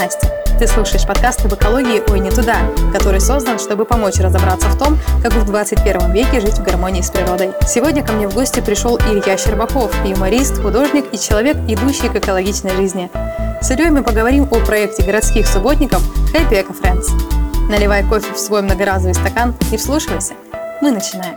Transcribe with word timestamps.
Настя. 0.00 0.32
Ты 0.58 0.66
слушаешь 0.66 1.06
подкаст 1.06 1.44
об 1.44 1.52
экологии 1.52 2.02
«Ой, 2.10 2.20
не 2.20 2.30
туда», 2.30 2.56
который 2.90 3.20
создан, 3.20 3.58
чтобы 3.58 3.84
помочь 3.84 4.18
разобраться 4.18 4.68
в 4.68 4.78
том, 4.78 4.98
как 5.22 5.34
в 5.34 5.44
21 5.44 6.10
веке 6.12 6.40
жить 6.40 6.54
в 6.54 6.62
гармонии 6.62 7.02
с 7.02 7.10
природой. 7.10 7.50
Сегодня 7.66 8.02
ко 8.02 8.12
мне 8.12 8.26
в 8.26 8.32
гости 8.32 8.60
пришел 8.60 8.96
Илья 8.96 9.36
Щербаков, 9.36 9.94
юморист, 10.06 10.62
художник 10.62 11.04
и 11.12 11.18
человек, 11.18 11.58
идущий 11.68 12.08
к 12.08 12.16
экологичной 12.16 12.76
жизни. 12.76 13.10
С 13.60 13.70
Ильей 13.70 13.90
мы 13.90 14.02
поговорим 14.02 14.44
о 14.50 14.60
проекте 14.60 15.02
городских 15.02 15.46
субботников 15.46 16.02
Happy 16.32 16.52
Eco 16.52 16.74
Friends. 16.74 17.08
Наливай 17.68 18.02
кофе 18.02 18.32
в 18.32 18.38
свой 18.38 18.62
многоразовый 18.62 19.12
стакан 19.12 19.54
и 19.70 19.76
вслушивайся. 19.76 20.32
Мы 20.80 20.92
начинаем. 20.92 21.36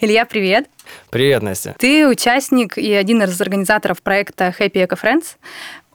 Илья, 0.00 0.26
привет! 0.26 0.73
Привет, 1.14 1.42
Настя. 1.44 1.76
Ты 1.78 2.08
участник 2.08 2.76
и 2.76 2.92
один 2.92 3.22
из 3.22 3.40
организаторов 3.40 4.02
проекта 4.02 4.52
Happy 4.58 4.84
Eco 4.84 4.98
Friends. 5.00 5.36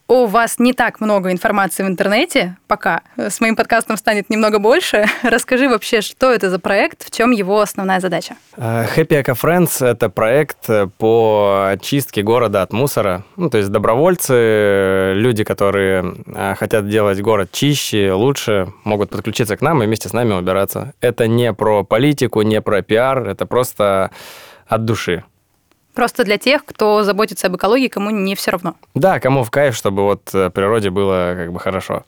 У 0.08 0.28
вас 0.28 0.60
не 0.60 0.72
так 0.72 1.02
много 1.02 1.34
информации 1.34 1.84
в 1.84 1.88
интернете 1.88 2.56
пока. 2.68 3.02
С 3.18 3.42
моим 3.42 3.58
подкастом 3.58 3.98
станет 3.98 4.30
немного 4.30 4.60
больше. 4.60 5.08
Расскажи 5.24 5.68
вообще, 5.68 6.00
что 6.00 6.32
это 6.32 6.50
за 6.50 6.58
проект, 6.58 7.06
в 7.06 7.12
чем 7.12 7.32
его 7.32 7.60
основная 7.60 8.00
задача? 8.00 8.36
Э, 8.56 8.86
Happy 8.96 9.22
Eco 9.22 9.36
Friends– 9.38 9.86
это 9.86 10.08
проект 10.10 10.70
по 10.98 11.68
очистке 11.70 12.22
города 12.22 12.62
от 12.62 12.72
мусора. 12.72 13.26
Ну, 13.36 13.50
то 13.50 13.58
есть 13.58 13.70
добровольцы, 13.72 15.12
люди, 15.16 15.44
которые 15.44 16.16
э, 16.28 16.56
хотят 16.56 16.88
делать 16.88 17.20
город 17.20 17.50
чище, 17.52 18.14
лучше, 18.14 18.72
могут 18.86 19.10
подключиться 19.10 19.58
к 19.58 19.62
нам 19.62 19.84
и 19.84 19.86
вместе 19.86 20.08
с 20.08 20.14
нами 20.14 20.32
убираться. 20.32 20.94
Это 21.02 21.28
не 21.28 21.52
про 21.52 21.84
политику, 21.84 22.42
не 22.42 22.62
про 22.62 22.82
пиар, 22.82 23.28
это 23.28 23.46
просто 23.46 24.12
от 24.70 24.86
души. 24.86 25.24
Просто 25.94 26.24
для 26.24 26.38
тех, 26.38 26.64
кто 26.64 27.04
заботится 27.04 27.48
об 27.48 27.58
экологии, 27.58 27.90
кому 27.90 28.12
не 28.12 28.36
все 28.36 28.52
равно. 28.52 28.76
Да, 28.94 29.20
кому 29.20 29.44
в 29.44 29.52
кайф, 29.52 29.76
чтобы 29.76 30.04
вот 30.04 30.34
э, 30.34 30.50
природе 30.50 30.92
было 30.92 31.34
как 31.36 31.52
бы 31.52 31.60
хорошо. 31.60 32.06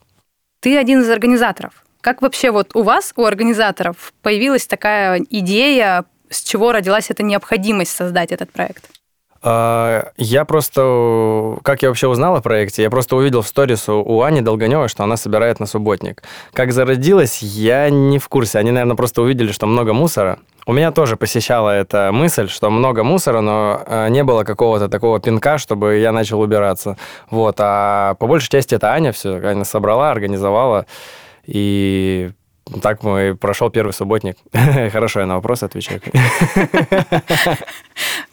Ты 0.60 0.78
один 0.78 1.02
из 1.02 1.10
организаторов. 1.10 1.84
Как 2.00 2.22
вообще 2.22 2.50
вот 2.50 2.74
у 2.74 2.82
вас, 2.82 3.12
у 3.16 3.24
организаторов, 3.24 4.14
появилась 4.22 4.66
такая 4.66 5.24
идея, 5.28 6.04
с 6.30 6.42
чего 6.42 6.72
родилась 6.72 7.10
эта 7.10 7.22
необходимость 7.22 7.94
создать 7.94 8.32
этот 8.32 8.50
проект? 8.50 8.88
А, 9.42 10.12
я 10.16 10.44
просто, 10.44 11.58
как 11.62 11.82
я 11.82 11.88
вообще 11.88 12.06
узнал 12.06 12.36
о 12.36 12.40
проекте, 12.40 12.82
я 12.82 12.90
просто 12.90 13.16
увидел 13.16 13.42
в 13.42 13.48
сторис 13.48 13.88
у 13.88 14.22
Ани 14.22 14.40
Долганевой, 14.40 14.88
что 14.88 15.02
она 15.02 15.16
собирает 15.16 15.58
на 15.58 15.66
субботник. 15.66 16.22
Как 16.52 16.72
зародилась, 16.72 17.42
я 17.42 17.90
не 17.90 18.18
в 18.18 18.28
курсе. 18.28 18.58
Они, 18.58 18.70
наверное, 18.70 18.96
просто 18.96 19.20
увидели, 19.22 19.50
что 19.50 19.66
много 19.66 19.92
мусора. 19.92 20.38
У 20.64 20.72
меня 20.72 20.92
тоже 20.92 21.16
посещала 21.16 21.70
эта 21.70 22.10
мысль, 22.12 22.48
что 22.48 22.70
много 22.70 23.02
мусора, 23.02 23.40
но 23.40 23.82
а, 23.84 24.08
не 24.08 24.22
было 24.22 24.44
какого-то 24.44 24.88
такого 24.88 25.18
пинка, 25.18 25.58
чтобы 25.58 25.96
я 25.96 26.12
начал 26.12 26.40
убираться. 26.40 26.96
Вот. 27.30 27.56
А 27.58 28.14
по 28.14 28.26
большей 28.28 28.48
части 28.48 28.76
это 28.76 28.92
Аня 28.92 29.10
все, 29.12 29.36
Аня 29.44 29.64
собрала, 29.64 30.12
организовала. 30.12 30.86
И 31.46 32.30
так 32.80 33.02
мой 33.02 33.34
прошел 33.34 33.70
первый 33.70 33.92
субботник. 33.92 34.36
Хорошо, 34.92 35.20
я 35.20 35.26
на 35.26 35.34
вопрос 35.34 35.64
отвечаю. 35.64 36.00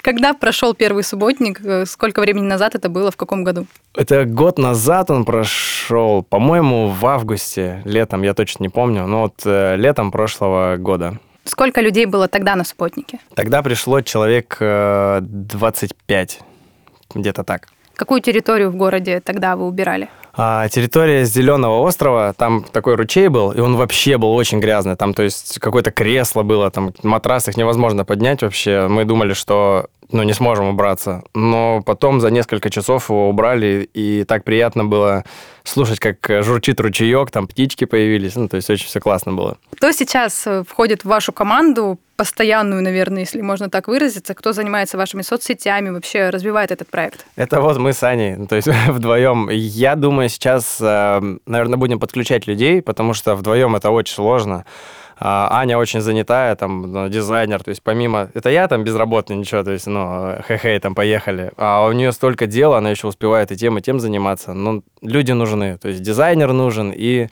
Когда 0.02 0.34
прошел 0.34 0.76
первый 0.76 1.04
субботник, 1.04 1.60
э, 1.66 1.86
сколько 1.86 2.22
времени 2.22 2.46
назад 2.46 2.76
это 2.76 2.90
было, 2.90 3.10
в 3.10 3.18
каком 3.18 3.44
году? 3.44 3.66
Это 3.96 4.26
год 4.26 4.60
назад 4.60 5.10
он 5.10 5.26
прошел, 5.26 6.24
по-моему, 6.24 6.90
в 6.90 7.06
августе, 7.06 7.82
летом, 7.86 8.22
я 8.22 8.34
точно 8.34 8.64
не 8.64 8.70
помню, 8.70 9.08
но 9.08 9.22
вот 9.24 9.42
э, 9.46 9.76
летом 9.76 10.12
прошлого 10.12 10.78
года. 10.78 11.20
Сколько 11.44 11.82
людей 11.82 12.06
было 12.06 12.28
тогда 12.28 12.56
на 12.56 12.64
субботнике? 12.64 13.20
Тогда 13.36 13.62
пришло 13.64 14.02
человек 14.02 14.58
25, 14.60 16.40
э, 16.40 17.18
где-то 17.20 17.44
так. 17.44 17.68
Какую 17.96 18.22
территорию 18.22 18.72
в 18.72 18.76
городе 18.76 19.20
тогда 19.20 19.56
вы 19.56 19.68
убирали? 19.68 20.10
А, 20.34 20.70
территория 20.70 21.26
Зеленого 21.26 21.82
острова, 21.82 22.34
там 22.34 22.64
такой 22.64 22.96
ручей 22.96 23.28
был, 23.28 23.52
и 23.52 23.60
он 23.60 23.76
вообще 23.76 24.18
был 24.18 24.34
очень 24.36 24.62
грязный. 24.62 24.96
Там, 24.96 25.14
то 25.14 25.24
есть, 25.24 25.60
какое-то 25.60 25.92
кресло 25.92 26.44
было, 26.44 26.72
там 26.72 26.94
матрас 27.04 27.50
их 27.50 27.58
невозможно 27.58 28.06
поднять 28.06 28.42
вообще. 28.42 28.88
Мы 28.88 29.04
думали, 29.04 29.34
что 29.34 29.90
ну, 30.12 30.24
не 30.24 30.34
сможем 30.34 30.68
убраться. 30.70 31.24
Но 31.34 31.82
потом 31.86 32.20
за 32.20 32.32
несколько 32.32 32.70
часов 32.70 33.10
его 33.10 33.30
убрали, 33.30 33.90
и 33.94 34.24
так 34.24 34.44
приятно 34.44 34.86
было 34.86 35.24
слушать, 35.64 36.00
как 36.00 36.44
журчит 36.44 36.80
ручеек, 36.80 37.32
там 37.32 37.48
птички 37.48 37.86
появились. 37.86 38.36
Ну, 38.36 38.48
то 38.48 38.56
есть 38.58 38.70
очень 38.70 38.88
все 38.88 39.00
классно 39.00 39.34
было. 39.34 39.58
Кто 39.72 39.92
сейчас 39.92 40.48
э, 40.48 40.64
входит 40.68 41.04
в 41.04 41.06
вашу 41.06 41.32
команду, 41.32 42.00
постоянную, 42.16 42.82
наверное, 42.82 43.22
если 43.22 43.42
можно 43.42 43.70
так 43.70 43.88
выразиться, 43.88 44.34
кто 44.34 44.52
занимается 44.52 44.98
вашими 44.98 45.22
соцсетями, 45.22 45.90
вообще 45.90 46.30
развивает 46.30 46.72
этот 46.72 46.90
проект? 46.90 47.26
Это 47.36 47.62
вот 47.62 47.78
мы 47.78 47.94
с 47.94 48.04
Аней, 48.04 48.36
то 48.48 48.56
есть 48.56 48.68
вдвоем. 48.88 49.50
Я 49.50 49.96
думаю, 49.96 50.30
сейчас, 50.30 50.80
э, 50.82 51.22
наверное, 51.46 51.78
будем 51.78 52.00
подключать 52.00 52.48
людей, 52.48 52.82
потому 52.82 53.14
что 53.14 53.36
вдвоем 53.36 53.76
это 53.76 53.92
очень 53.92 54.16
сложно. 54.16 54.66
А, 55.20 55.60
Аня 55.60 55.78
очень 55.78 56.02
занятая, 56.02 56.56
там, 56.56 56.92
ну, 56.92 57.10
дизайнер, 57.10 57.62
то 57.62 57.70
есть 57.70 57.84
помимо... 57.84 58.30
Это 58.34 58.50
я 58.50 58.68
там 58.68 58.84
безработный, 58.84 59.36
ничего, 59.36 59.64
то 59.64 59.72
есть, 59.72 59.88
ну, 59.88 60.36
хе-хей, 60.48 60.80
там, 60.80 60.96
поехали. 60.96 61.52
А 61.58 61.86
у 61.86 61.92
нее 61.92 62.12
столько 62.14 62.48
дела, 62.48 62.78
она 62.78 62.90
еще 62.90 63.08
успевает 63.08 63.52
и 63.52 63.58
тем, 63.58 63.78
и 63.78 63.82
тем 63.82 64.00
заниматься. 64.00 64.54
Ну, 64.54 64.84
люди 65.02 65.34
нужны, 65.34 65.78
то 65.78 65.90
есть 65.90 66.02
дизайнер 66.02 66.54
нужен, 66.54 66.94
и 66.96 67.28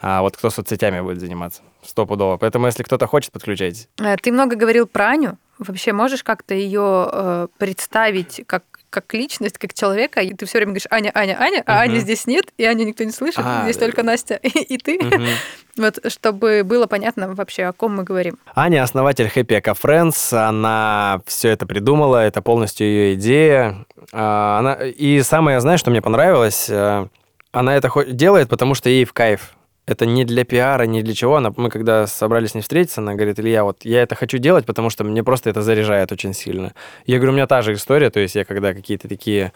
а 0.00 0.22
вот 0.22 0.36
кто 0.36 0.50
соцсетями 0.50 1.00
будет 1.00 1.20
заниматься, 1.20 1.62
стопудово. 1.82 2.36
Поэтому, 2.36 2.66
если 2.66 2.82
кто-то 2.82 3.06
хочет, 3.06 3.32
подключайтесь. 3.32 3.88
Э, 3.98 4.16
ты 4.16 4.32
много 4.32 4.56
говорил 4.56 4.86
про 4.86 5.08
Аню. 5.08 5.38
Вообще 5.58 5.92
можешь 5.92 6.22
как-то 6.22 6.54
ее 6.54 7.08
э, 7.12 7.48
представить 7.58 8.42
как 8.46 8.62
как 8.90 9.12
личность, 9.14 9.58
как 9.58 9.74
человека, 9.74 10.20
и 10.20 10.34
ты 10.34 10.46
все 10.46 10.58
время 10.58 10.70
говоришь 10.72 10.86
Аня, 10.90 11.10
Аня, 11.14 11.36
Аня, 11.38 11.62
а 11.66 11.72
uh-huh. 11.72 11.90
Ани 11.90 11.98
здесь 11.98 12.26
нет, 12.26 12.52
и 12.56 12.64
Аню 12.64 12.84
никто 12.84 13.04
не 13.04 13.12
слышит, 13.12 13.40
а, 13.44 13.64
здесь 13.64 13.76
да. 13.76 13.86
только 13.86 14.02
Настя 14.02 14.36
и, 14.42 14.48
и 14.48 14.78
ты. 14.78 14.98
Uh-huh. 14.98 15.28
вот, 15.76 15.98
чтобы 16.10 16.62
было 16.64 16.86
понятно 16.86 17.34
вообще, 17.34 17.64
о 17.64 17.72
ком 17.72 17.96
мы 17.96 18.04
говорим. 18.04 18.38
Аня 18.54 18.82
основатель 18.82 19.26
Happy 19.26 19.60
Eco 19.60 19.76
Friends, 19.80 20.36
она 20.36 21.20
все 21.26 21.50
это 21.50 21.66
придумала, 21.66 22.24
это 22.24 22.42
полностью 22.42 22.86
ее 22.86 23.14
идея. 23.14 23.86
А, 24.12 24.58
она, 24.58 24.74
и 24.74 25.20
самое, 25.22 25.60
знаешь, 25.60 25.80
что 25.80 25.90
мне 25.90 26.02
понравилось, 26.02 26.68
э, 26.70 27.06
она 27.52 27.76
это 27.76 27.90
делает, 28.06 28.48
потому 28.48 28.74
что 28.74 28.88
ей 28.88 29.04
в 29.04 29.12
кайф 29.12 29.54
это 29.88 30.04
не 30.04 30.24
для 30.24 30.44
пиара, 30.44 30.82
не 30.82 31.02
для 31.02 31.14
чего. 31.14 31.36
Она, 31.36 31.52
мы 31.56 31.70
когда 31.70 32.06
собрались 32.06 32.50
с 32.50 32.54
ней 32.54 32.60
встретиться, 32.60 33.00
она 33.00 33.14
говорит, 33.14 33.40
Илья, 33.40 33.64
вот 33.64 33.84
я 33.84 34.02
это 34.02 34.14
хочу 34.14 34.36
делать, 34.36 34.66
потому 34.66 34.90
что 34.90 35.02
мне 35.02 35.24
просто 35.24 35.48
это 35.48 35.62
заряжает 35.62 36.12
очень 36.12 36.34
сильно. 36.34 36.74
Я 37.06 37.16
говорю, 37.16 37.32
у 37.32 37.34
меня 37.36 37.46
та 37.46 37.62
же 37.62 37.72
история, 37.72 38.10
то 38.10 38.20
есть 38.20 38.34
я 38.34 38.44
когда 38.44 38.74
какие-то 38.74 39.08
такие 39.08 39.52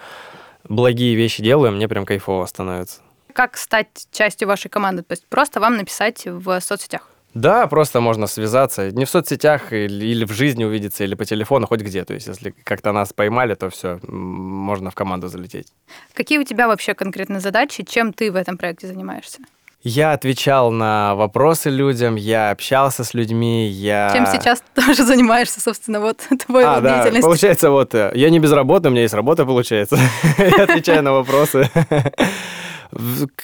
благие 0.64 1.14
вещи 1.14 1.42
делаю, 1.42 1.72
мне 1.72 1.86
прям 1.86 2.06
кайфово 2.06 2.46
становится. 2.46 3.00
Как 3.34 3.58
стать 3.58 3.88
частью 4.10 4.48
вашей 4.48 4.70
команды? 4.70 5.02
То 5.02 5.12
есть 5.12 5.26
просто 5.28 5.60
вам 5.60 5.76
написать 5.76 6.26
в 6.26 6.60
соцсетях? 6.60 7.08
Да, 7.34 7.66
просто 7.66 8.00
можно 8.00 8.26
связаться. 8.26 8.90
Не 8.90 9.04
в 9.04 9.10
соцсетях 9.10 9.72
или, 9.72 10.06
или 10.06 10.24
в 10.24 10.32
жизни 10.32 10.64
увидеться, 10.64 11.04
или 11.04 11.14
по 11.14 11.24
телефону, 11.24 11.66
хоть 11.66 11.80
где. 11.80 12.04
То 12.04 12.14
есть, 12.14 12.26
если 12.26 12.54
как-то 12.64 12.92
нас 12.92 13.12
поймали, 13.12 13.54
то 13.54 13.68
все, 13.68 14.00
можно 14.06 14.90
в 14.90 14.94
команду 14.94 15.28
залететь. 15.28 15.68
Какие 16.14 16.38
у 16.38 16.44
тебя 16.44 16.68
вообще 16.68 16.94
конкретные 16.94 17.40
задачи? 17.40 17.84
Чем 17.84 18.12
ты 18.12 18.30
в 18.30 18.36
этом 18.36 18.58
проекте 18.58 18.86
занимаешься? 18.86 19.38
Я 19.84 20.12
отвечал 20.12 20.70
на 20.70 21.16
вопросы 21.16 21.68
людям, 21.68 22.14
я 22.14 22.50
общался 22.50 23.02
с 23.02 23.14
людьми, 23.14 23.66
я... 23.66 24.10
Чем 24.14 24.26
сейчас 24.26 24.62
тоже 24.74 25.04
занимаешься, 25.04 25.60
собственно, 25.60 26.00
вот 26.00 26.18
твой 26.46 26.64
а, 26.64 26.80
да, 26.80 26.94
деятельность. 26.94 27.24
получается, 27.24 27.70
вот, 27.70 27.92
э, 27.92 28.12
я 28.14 28.30
не 28.30 28.38
безработный, 28.38 28.90
у 28.90 28.92
меня 28.92 29.02
есть 29.02 29.14
работа, 29.14 29.44
получается. 29.44 29.98
Я 30.38 30.64
отвечаю 30.64 31.02
на 31.02 31.12
вопросы. 31.12 31.68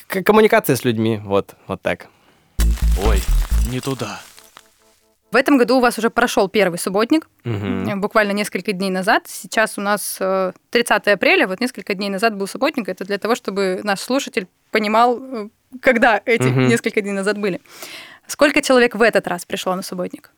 Коммуникация 0.06 0.76
с 0.76 0.84
людьми, 0.84 1.20
вот, 1.24 1.56
вот 1.66 1.82
так. 1.82 2.06
Ой, 3.04 3.20
не 3.72 3.80
туда. 3.80 4.20
В 5.32 5.36
этом 5.36 5.58
году 5.58 5.78
у 5.78 5.80
вас 5.80 5.98
уже 5.98 6.08
прошел 6.08 6.48
первый 6.48 6.78
субботник, 6.78 7.28
угу. 7.44 7.96
буквально 7.96 8.30
несколько 8.30 8.72
дней 8.72 8.90
назад. 8.90 9.24
Сейчас 9.26 9.76
у 9.76 9.80
нас 9.80 10.20
30 10.70 11.06
э, 11.06 11.12
апреля, 11.12 11.48
вот 11.48 11.60
несколько 11.60 11.94
дней 11.94 12.10
назад 12.10 12.36
был 12.36 12.46
субботник. 12.46 12.88
Это 12.88 13.04
для 13.04 13.18
того, 13.18 13.34
чтобы 13.34 13.80
наш 13.82 14.00
слушатель 14.00 14.46
понимал, 14.70 15.20
когда 15.80 16.20
эти 16.24 16.48
угу. 16.48 16.60
несколько 16.60 17.00
дней 17.00 17.12
назад 17.12 17.38
были. 17.38 17.60
Сколько 18.26 18.62
человек 18.62 18.94
в 18.94 19.02
этот 19.02 19.26
раз 19.26 19.44
пришло 19.44 19.74
на 19.74 19.82
субботник? 19.82 20.30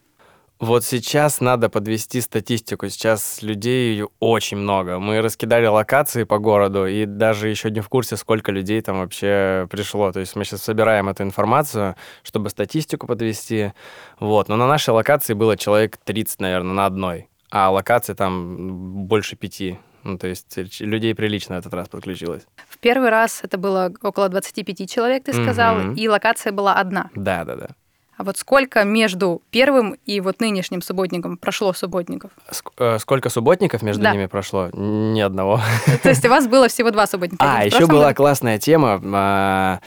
Вот 0.61 0.85
сейчас 0.85 1.41
надо 1.41 1.71
подвести 1.71 2.21
статистику. 2.21 2.87
Сейчас 2.91 3.41
людей 3.41 4.05
очень 4.19 4.59
много. 4.59 4.99
Мы 4.99 5.23
раскидали 5.23 5.65
локации 5.65 6.25
по 6.25 6.39
городу, 6.39 6.87
и 6.87 7.07
даже 7.07 7.49
еще 7.49 7.71
не 7.71 7.81
в 7.81 7.89
курсе, 7.89 8.19
сколько 8.19 8.53
людей 8.53 8.83
там 8.83 8.99
вообще 8.99 9.67
пришло. 9.71 10.13
То 10.13 10.21
есть 10.21 10.37
мы 10.37 10.45
сейчас 10.45 10.63
собираем 10.63 11.09
эту 11.09 11.23
информацию, 11.23 11.97
чтобы 12.23 12.51
статистику 12.51 13.07
подвести. 13.07 13.73
Вот. 14.19 14.49
Но 14.49 14.57
на 14.57 14.67
нашей 14.69 14.91
локации 14.91 15.33
было 15.33 15.57
человек 15.57 15.97
30, 15.97 16.41
наверное, 16.41 16.75
на 16.75 16.85
одной. 16.85 17.31
А 17.51 17.71
локации 17.71 18.13
там 18.13 19.07
больше 19.07 19.37
пяти. 19.37 19.79
Ну, 20.05 20.17
то 20.19 20.27
есть 20.27 20.57
людей 20.81 21.15
прилично 21.15 21.55
этот 21.55 21.75
раз 21.75 21.89
подключилось. 21.89 22.43
В 22.69 22.79
первый 22.79 23.11
раз 23.11 23.41
это 23.43 23.59
было 23.59 23.93
около 24.03 24.29
25 24.29 24.89
человек, 24.91 25.25
ты 25.25 25.33
сказал, 25.33 25.77
Мгм. 25.77 25.95
и 25.95 26.09
локация 26.09 26.53
была 26.53 26.75
одна. 26.75 27.11
Да, 27.15 27.45
да, 27.45 27.57
да. 27.57 27.69
А 28.17 28.23
вот 28.23 28.37
сколько 28.37 28.85
между 28.85 29.41
первым 29.51 29.97
и 30.05 30.21
вот 30.21 30.41
нынешним 30.41 30.83
субботником 30.83 31.39
прошло 31.39 31.73
субботников? 31.73 32.31
Э, 32.77 32.99
сколько 32.99 33.31
субботников 33.31 33.81
между 33.81 34.03
Да. 34.03 34.13
ними 34.13 34.27
прошло? 34.27 34.69
Ни 34.75 35.21
одного. 35.23 35.59
То 36.03 36.11
есть 36.11 36.23
у 36.27 36.29
вас 36.29 36.47
было 36.47 36.69
всего 36.69 36.91
два 36.91 37.07
субботника? 37.07 37.43
А, 37.43 37.65
еще 37.65 37.87
была 37.87 38.13
классная 38.13 38.59
тема. 38.59 39.81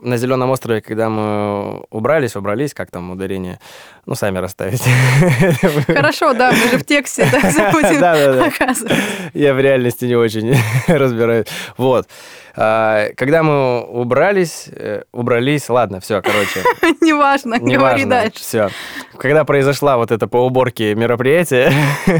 На 0.00 0.16
Зеленом 0.16 0.50
острове, 0.50 0.80
когда 0.80 1.08
мы 1.10 1.82
убрались, 1.90 2.34
убрались, 2.36 2.72
как 2.72 2.90
там 2.90 3.10
ударение, 3.10 3.58
ну, 4.06 4.14
сами 4.14 4.38
расставите. 4.38 4.88
Хорошо, 5.86 6.32
да, 6.32 6.50
мы 6.52 6.70
же 6.70 6.78
в 6.78 6.84
тексте 6.84 7.28
да, 7.30 7.50
забудем 7.50 8.00
Да-да-да. 8.00 8.46
оказывается. 8.46 8.96
Я 9.34 9.52
в 9.54 9.60
реальности 9.60 10.06
не 10.06 10.16
очень 10.16 10.56
разбираюсь. 10.88 11.46
Вот. 11.76 12.08
А, 12.56 13.08
Когда 13.16 13.42
мы 13.42 13.82
убрались, 13.82 14.68
э, 14.72 15.02
убрались, 15.12 15.68
ладно, 15.68 16.00
все, 16.00 16.20
короче, 16.22 16.60
Неважно, 17.00 17.58
говори 17.58 17.72
неважно, 17.72 18.06
дальше. 18.08 18.38
все. 18.40 18.70
Когда 19.18 19.44
произошла 19.44 19.96
вот 19.98 20.10
это 20.10 20.26
по 20.26 20.38
уборке 20.38 20.94
мероприятие, 20.94 21.72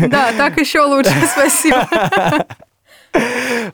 Да, 0.09 0.33
так 0.37 0.59
еще 0.59 0.83
лучше, 0.83 1.13
спасибо. 1.33 1.89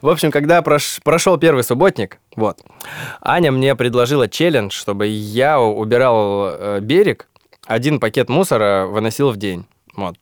В 0.01 0.09
общем, 0.09 0.31
когда 0.31 0.59
прош- 0.59 0.99
прошел 1.03 1.37
первый 1.37 1.63
субботник, 1.63 2.19
вот, 2.35 2.59
Аня 3.21 3.51
мне 3.51 3.75
предложила 3.75 4.27
челлендж, 4.27 4.71
чтобы 4.71 5.07
я 5.07 5.59
убирал 5.59 6.49
э, 6.49 6.79
берег, 6.81 7.27
один 7.65 7.99
пакет 7.99 8.29
мусора 8.29 8.85
выносил 8.85 9.31
в 9.31 9.37
день. 9.37 9.65
Вот. 9.95 10.15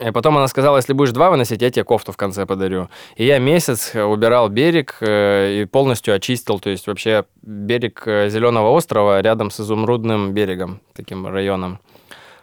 И 0.00 0.10
потом 0.12 0.38
она 0.38 0.48
сказала, 0.48 0.78
если 0.78 0.94
будешь 0.94 1.12
два 1.12 1.30
выносить, 1.30 1.60
я 1.60 1.70
тебе 1.70 1.84
кофту 1.84 2.12
в 2.12 2.16
конце 2.16 2.46
подарю. 2.46 2.88
И 3.16 3.26
я 3.26 3.38
месяц 3.38 3.94
э, 3.94 4.02
убирал 4.02 4.48
берег 4.48 4.96
э, 5.00 5.62
и 5.62 5.64
полностью 5.66 6.14
очистил, 6.14 6.58
то 6.58 6.70
есть 6.70 6.86
вообще 6.86 7.24
берег 7.42 8.02
Зеленого 8.06 8.70
острова 8.70 9.20
рядом 9.20 9.50
с 9.50 9.60
Изумрудным 9.60 10.32
берегом, 10.32 10.80
таким 10.94 11.26
районом. 11.26 11.78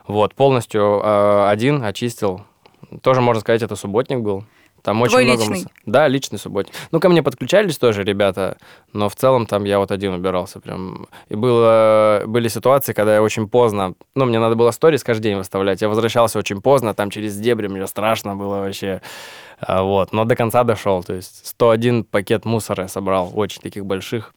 Вот, 0.07 0.35
полностью 0.35 1.47
один 1.47 1.83
очистил. 1.83 2.41
Тоже, 3.01 3.21
можно 3.21 3.39
сказать, 3.39 3.61
это 3.61 3.75
субботник 3.75 4.19
был. 4.19 4.43
Там 4.81 5.01
очень 5.01 5.11
Твой 5.11 5.25
много 5.25 5.41
личный? 5.41 5.65
Да, 5.85 6.07
личный 6.07 6.39
субботник. 6.39 6.73
Ну, 6.91 6.99
ко 6.99 7.09
мне 7.09 7.21
подключались 7.23 7.77
тоже 7.77 8.03
ребята, 8.03 8.57
но 8.93 9.09
в 9.09 9.15
целом 9.15 9.45
там 9.45 9.63
я 9.63 9.79
вот 9.79 9.91
один 9.91 10.13
убирался 10.13 10.59
прям. 10.59 11.07
И 11.29 11.35
было, 11.35 12.23
были 12.25 12.47
ситуации, 12.47 12.93
когда 12.93 13.15
я 13.15 13.21
очень 13.21 13.47
поздно, 13.47 13.93
ну, 14.15 14.25
мне 14.25 14.39
надо 14.39 14.55
было 14.55 14.71
сторис 14.71 15.03
каждый 15.03 15.23
день 15.23 15.37
выставлять. 15.37 15.81
Я 15.81 15.89
возвращался 15.89 16.39
очень 16.39 16.61
поздно, 16.61 16.93
там 16.93 17.09
через 17.09 17.37
дебри, 17.37 17.67
мне 17.67 17.85
страшно 17.87 18.35
было 18.35 18.59
вообще. 18.59 19.01
А, 19.59 19.83
Вот, 19.83 20.13
но 20.13 20.25
до 20.25 20.35
конца 20.35 20.63
дошел. 20.63 21.03
То 21.03 21.13
есть 21.13 21.47
101 21.47 22.03
пакет 22.03 22.45
мусора 22.45 22.83
я 22.83 22.87
собрал, 22.87 23.31
очень 23.33 23.61
таких 23.61 23.85
больших. 23.85 24.33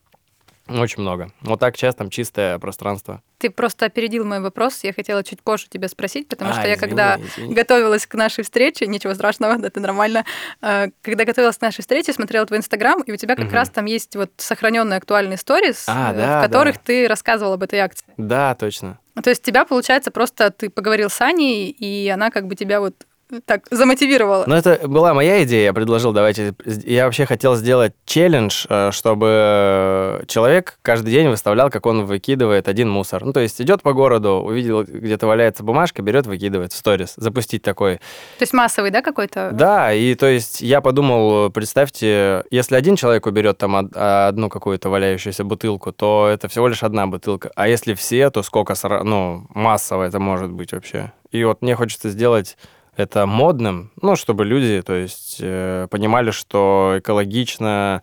Очень 0.66 1.02
много. 1.02 1.30
Вот 1.42 1.60
так 1.60 1.76
сейчас 1.76 1.94
там 1.94 2.08
чистое 2.08 2.58
пространство. 2.58 3.20
Ты 3.38 3.50
просто 3.50 3.84
опередил 3.84 4.24
мой 4.24 4.40
вопрос, 4.40 4.82
я 4.82 4.94
хотела 4.94 5.22
чуть 5.22 5.42
позже 5.42 5.66
тебя 5.68 5.88
спросить, 5.88 6.26
потому 6.28 6.50
А, 6.50 6.54
что 6.54 6.62
я 6.66 6.74
извини, 6.74 6.80
когда 6.80 7.16
извини. 7.20 7.54
готовилась 7.54 8.06
к 8.06 8.14
нашей 8.14 8.44
встрече, 8.44 8.86
ничего 8.86 9.12
страшного, 9.14 9.56
да, 9.58 9.66
это 9.68 9.80
нормально. 9.80 10.24
э, 10.62 10.88
Когда 11.02 11.24
готовилась 11.26 11.58
к 11.58 11.60
нашей 11.60 11.82
встрече, 11.82 12.14
смотрела 12.14 12.46
твой 12.46 12.58
инстаграм, 12.60 13.02
и 13.02 13.12
у 13.12 13.16
тебя 13.16 13.36
как 13.36 13.46
Мгм. 13.46 13.54
раз 13.54 13.68
там 13.68 13.84
есть 13.84 14.16
вот 14.16 14.30
сохраненные 14.38 14.96
актуальные 14.96 15.36
сторис, 15.36 15.84
А, 15.86 16.12
э, 16.12 16.16
да, 16.16 16.40
в 16.40 16.44
которых 16.46 16.76
да. 16.76 16.80
ты 16.84 17.08
рассказывал 17.08 17.52
об 17.52 17.62
этой 17.62 17.80
акции. 17.80 18.06
Да, 18.16 18.54
точно. 18.54 18.98
То 19.22 19.28
есть 19.30 19.42
тебя, 19.42 19.64
получается, 19.66 20.10
просто 20.10 20.50
ты 20.50 20.70
поговорил 20.70 21.10
с 21.10 21.20
Аней, 21.20 21.68
и 21.70 22.08
она 22.08 22.30
как 22.30 22.46
бы 22.46 22.54
тебя 22.56 22.80
вот 22.80 22.94
так 23.40 23.66
замотивировала. 23.70 24.44
Ну, 24.46 24.54
это 24.54 24.86
была 24.86 25.14
моя 25.14 25.42
идея, 25.44 25.64
я 25.64 25.72
предложил, 25.72 26.12
давайте... 26.12 26.54
Я 26.64 27.04
вообще 27.04 27.26
хотел 27.26 27.54
сделать 27.56 27.92
челлендж, 28.04 28.66
э, 28.68 28.90
чтобы 28.92 30.24
человек 30.28 30.78
каждый 30.82 31.10
день 31.10 31.28
выставлял, 31.28 31.70
как 31.70 31.86
он 31.86 32.04
выкидывает 32.04 32.68
один 32.68 32.90
мусор. 32.90 33.24
Ну, 33.24 33.32
то 33.32 33.40
есть 33.40 33.60
идет 33.60 33.82
по 33.82 33.92
городу, 33.92 34.42
увидел, 34.44 34.84
где-то 34.84 35.26
валяется 35.26 35.62
бумажка, 35.62 36.02
берет, 36.02 36.26
выкидывает 36.26 36.72
в 36.72 36.76
сторис. 36.76 37.14
Запустить 37.16 37.62
такой. 37.62 37.96
То 37.96 38.42
есть 38.42 38.52
массовый, 38.52 38.90
да, 38.90 39.02
какой-то? 39.02 39.50
Да, 39.52 39.92
и 39.92 40.14
то 40.14 40.26
есть 40.26 40.60
я 40.60 40.80
подумал, 40.80 41.50
представьте, 41.50 42.44
если 42.50 42.76
один 42.76 42.96
человек 42.96 43.26
уберет 43.26 43.58
там 43.58 43.74
од- 43.74 43.96
одну 43.96 44.48
какую-то 44.48 44.88
валяющуюся 44.88 45.44
бутылку, 45.44 45.92
то 45.92 46.28
это 46.30 46.48
всего 46.48 46.68
лишь 46.68 46.82
одна 46.82 47.06
бутылка. 47.06 47.50
А 47.56 47.68
если 47.68 47.94
все, 47.94 48.30
то 48.30 48.42
сколько, 48.42 48.74
ну, 49.02 49.46
массово 49.50 50.04
это 50.04 50.20
может 50.20 50.50
быть 50.50 50.72
вообще. 50.72 51.12
И 51.30 51.42
вот 51.44 51.62
мне 51.62 51.74
хочется 51.74 52.10
сделать 52.10 52.56
это 52.96 53.26
модным, 53.26 53.90
ну, 54.00 54.16
чтобы 54.16 54.44
люди, 54.44 54.82
то 54.82 54.94
есть, 54.94 55.38
э, 55.40 55.88
понимали, 55.90 56.30
что 56.30 56.94
экологично, 56.98 58.02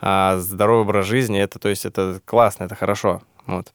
а, 0.00 0.38
здоровый 0.38 0.82
образ 0.82 1.06
жизни, 1.06 1.40
это, 1.40 1.58
то 1.58 1.68
есть, 1.68 1.84
это 1.84 2.20
классно, 2.24 2.64
это 2.64 2.74
хорошо. 2.74 3.22
Вот. 3.46 3.72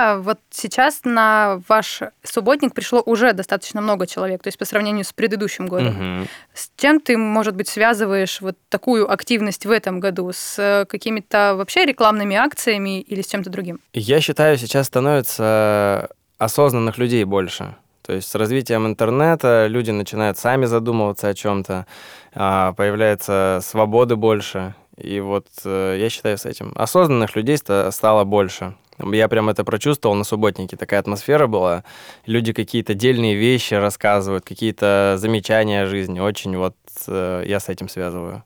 А 0.00 0.18
вот 0.18 0.38
сейчас 0.50 1.00
на 1.02 1.60
ваш 1.66 2.02
субботник 2.22 2.72
пришло 2.72 3.02
уже 3.04 3.32
достаточно 3.32 3.80
много 3.80 4.06
человек, 4.06 4.40
то 4.40 4.46
есть 4.46 4.56
по 4.56 4.64
сравнению 4.64 5.04
с 5.04 5.12
предыдущим 5.12 5.66
годом. 5.66 5.94
Мгм. 5.94 6.28
С 6.54 6.70
чем 6.76 7.00
ты, 7.00 7.16
может 7.16 7.56
быть, 7.56 7.66
связываешь 7.66 8.40
вот 8.40 8.56
такую 8.68 9.10
активность 9.10 9.66
в 9.66 9.72
этом 9.72 9.98
году? 9.98 10.30
С 10.32 10.56
э, 10.56 10.84
какими-то 10.84 11.56
вообще 11.56 11.84
рекламными 11.84 12.36
акциями 12.36 13.00
или 13.00 13.22
с 13.22 13.26
чем-то 13.26 13.50
другим? 13.50 13.80
Я 13.92 14.20
считаю, 14.20 14.56
сейчас 14.56 14.86
становится 14.86 16.10
осознанных 16.38 16.96
людей 16.98 17.24
больше. 17.24 17.74
То 18.08 18.14
есть 18.14 18.26
с 18.26 18.34
развитием 18.34 18.86
интернета 18.86 19.66
люди 19.66 19.90
начинают 19.90 20.38
сами 20.38 20.64
задумываться 20.64 21.28
о 21.28 21.34
чем-то, 21.34 21.84
появляется 22.32 23.60
свободы 23.62 24.16
больше. 24.16 24.74
И 24.96 25.20
вот 25.20 25.46
э, 25.66 25.98
я 26.00 26.08
считаю 26.08 26.38
с 26.38 26.46
этим. 26.46 26.72
Осознанных 26.74 27.36
людей 27.36 27.58
ста- 27.58 27.92
стало 27.92 28.24
больше. 28.24 28.74
Я 28.98 29.28
прям 29.28 29.50
это 29.50 29.62
прочувствовал 29.62 30.16
на 30.16 30.24
субботнике. 30.24 30.78
Такая 30.78 31.00
атмосфера 31.00 31.46
была. 31.46 31.84
Люди 32.24 32.54
какие-то 32.54 32.94
дельные 32.94 33.34
вещи 33.34 33.74
рассказывают, 33.74 34.46
какие-то 34.46 35.16
замечания 35.18 35.82
о 35.82 35.86
жизни. 35.86 36.18
Очень 36.18 36.56
вот 36.56 36.76
э, 37.08 37.44
я 37.46 37.60
с 37.60 37.68
этим 37.68 37.90
связываю. 37.90 38.42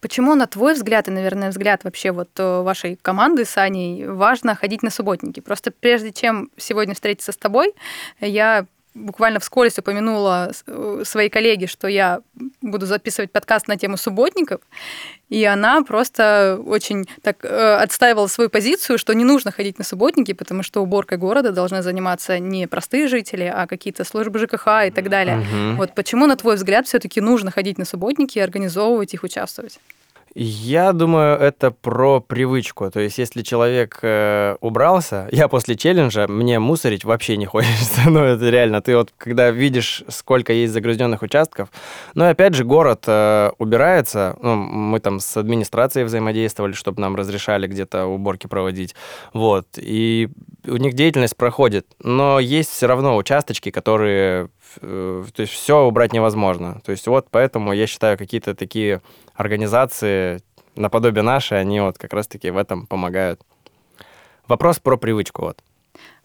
Почему, 0.00 0.34
на 0.36 0.46
твой 0.46 0.74
взгляд, 0.74 1.08
и, 1.08 1.10
наверное, 1.10 1.50
взгляд 1.50 1.82
вообще 1.82 2.12
вот 2.12 2.30
э, 2.38 2.62
вашей 2.62 2.96
команды 2.96 3.44
с 3.44 3.56
Аней, 3.56 4.06
важно 4.06 4.54
ходить 4.54 4.82
на 4.82 4.90
субботники? 4.90 5.40
Просто 5.40 5.72
прежде 5.72 6.12
чем 6.12 6.50
сегодня 6.56 6.94
встретиться 6.94 7.32
с 7.32 7.36
тобой, 7.36 7.74
я 8.20 8.66
буквально 8.98 9.40
вскользь 9.40 9.78
упомянула 9.78 10.52
э, 10.66 11.02
своей 11.04 11.28
коллеге, 11.28 11.66
что 11.66 11.88
я 11.88 12.20
буду 12.60 12.86
записывать 12.86 13.30
подкаст 13.32 13.68
на 13.68 13.76
тему 13.76 13.96
субботников, 13.96 14.60
и 15.28 15.44
она 15.44 15.82
просто 15.82 16.60
очень 16.66 17.08
так 17.22 17.44
э, 17.44 17.74
отстаивала 17.74 18.26
свою 18.26 18.50
позицию, 18.50 18.98
что 18.98 19.12
не 19.14 19.24
нужно 19.24 19.52
ходить 19.52 19.78
на 19.78 19.84
субботники, 19.84 20.32
потому 20.32 20.62
что 20.62 20.82
уборкой 20.82 21.18
города 21.18 21.52
должны 21.52 21.82
заниматься 21.82 22.38
не 22.38 22.66
простые 22.66 23.08
жители, 23.08 23.52
а 23.54 23.66
какие-то 23.66 24.04
службы 24.04 24.38
ЖКХ 24.38 24.86
и 24.86 24.90
так 24.90 25.08
далее. 25.08 25.36
Мгм. 25.36 25.76
Вот 25.76 25.94
почему, 25.94 26.26
на 26.26 26.36
твой 26.36 26.56
взгляд, 26.56 26.86
все-таки 26.86 27.20
нужно 27.20 27.50
ходить 27.50 27.78
на 27.78 27.84
субботники, 27.84 28.38
организовывать 28.38 29.14
их, 29.14 29.22
участвовать? 29.22 29.78
Я 30.34 30.92
думаю, 30.92 31.38
это 31.38 31.70
про 31.70 32.20
привычку. 32.20 32.90
То 32.90 33.00
есть, 33.00 33.18
если 33.18 33.42
человек 33.42 33.98
э, 34.02 34.56
убрался, 34.60 35.28
я 35.32 35.48
после 35.48 35.76
челленджа, 35.76 36.26
мне 36.28 36.58
мусорить 36.58 37.04
вообще 37.04 37.36
не 37.36 37.46
хочется. 37.46 38.00
ну, 38.06 38.20
это 38.20 38.48
реально. 38.48 38.80
Ты 38.80 38.96
вот, 38.96 39.12
когда 39.16 39.50
видишь, 39.50 40.04
сколько 40.08 40.52
есть 40.52 40.72
загрязненных 40.72 41.22
участков. 41.22 41.70
Но 42.14 42.26
и 42.26 42.30
опять 42.30 42.54
же, 42.54 42.64
город 42.64 43.04
э, 43.06 43.50
убирается. 43.58 44.36
Ну, 44.42 44.56
мы 44.56 45.00
там 45.00 45.20
с 45.20 45.36
администрацией 45.36 46.04
взаимодействовали, 46.04 46.72
чтобы 46.72 47.00
нам 47.00 47.16
разрешали 47.16 47.66
где-то 47.66 48.06
уборки 48.06 48.46
проводить. 48.46 48.94
Вот. 49.32 49.66
И 49.76 50.28
у 50.66 50.76
них 50.76 50.94
деятельность 50.94 51.36
проходит. 51.36 51.86
Но 52.02 52.38
есть 52.40 52.70
все 52.70 52.86
равно 52.86 53.16
участочки, 53.16 53.70
которые... 53.70 54.50
э, 54.80 55.24
то 55.34 55.42
есть, 55.42 55.52
все 55.52 55.80
убрать 55.84 56.12
невозможно. 56.12 56.80
То 56.84 56.92
есть, 56.92 57.06
вот 57.06 57.28
поэтому 57.30 57.72
я 57.72 57.86
считаю, 57.86 58.18
какие-то 58.18 58.54
такие 58.54 59.02
организации 59.34 60.40
наподобие 60.74 61.22
нашей, 61.22 61.60
они 61.60 61.80
вот 61.80 61.98
как 61.98 62.12
раз-таки 62.12 62.50
в 62.50 62.56
этом 62.56 62.86
помогают. 62.86 63.40
Вопрос 64.46 64.78
про 64.78 64.96
привычку. 64.96 65.42
Вот. 65.42 65.62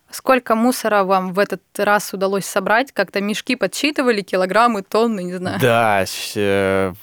Сколько 0.10 0.56
мусора 0.56 1.04
вам 1.04 1.34
в 1.34 1.40
этот 1.40 1.62
раз 1.78 2.14
удалось 2.14 2.46
собрать? 2.46 2.92
Как-то 2.92 3.20
мешки 3.20 3.56
подсчитывали, 3.56 4.22
килограммы, 4.22 4.84
тонны, 4.84 5.24
не 5.24 5.34
знаю. 5.34 5.60
Да, 5.60 6.06
э, 6.36 6.94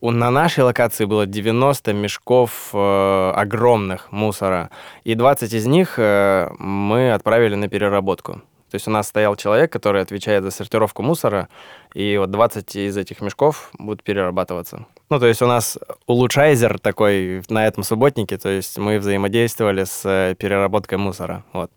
на 0.00 0.30
нашей 0.30 0.64
локации 0.64 1.04
было 1.04 1.26
90 1.26 1.92
мешков 1.92 2.70
э, 2.72 3.32
огромных 3.34 4.12
мусора, 4.12 4.70
и 5.02 5.14
20 5.14 5.52
из 5.52 5.66
них 5.66 5.94
э, 5.98 6.50
мы 6.58 7.12
отправили 7.12 7.56
на 7.56 7.68
переработку. 7.68 8.42
То 8.72 8.76
есть 8.76 8.88
у 8.88 8.90
нас 8.90 9.08
стоял 9.08 9.36
человек, 9.36 9.70
который 9.70 10.00
отвечает 10.00 10.44
за 10.44 10.50
сортировку 10.50 11.02
мусора, 11.02 11.50
и 11.92 12.16
вот 12.16 12.30
20 12.30 12.74
из 12.76 12.96
этих 12.96 13.20
мешков 13.20 13.70
будут 13.78 14.02
перерабатываться. 14.02 14.86
Ну, 15.10 15.20
то 15.20 15.26
есть 15.26 15.42
у 15.42 15.46
нас 15.46 15.76
улучшайзер 16.06 16.78
такой 16.78 17.42
на 17.50 17.66
этом 17.66 17.82
субботнике, 17.82 18.38
то 18.38 18.48
есть 18.48 18.78
мы 18.78 18.98
взаимодействовали 18.98 19.84
с 19.84 20.06
э, 20.06 20.34
переработкой 20.38 20.96
мусора. 20.96 21.44
Вот. 21.52 21.70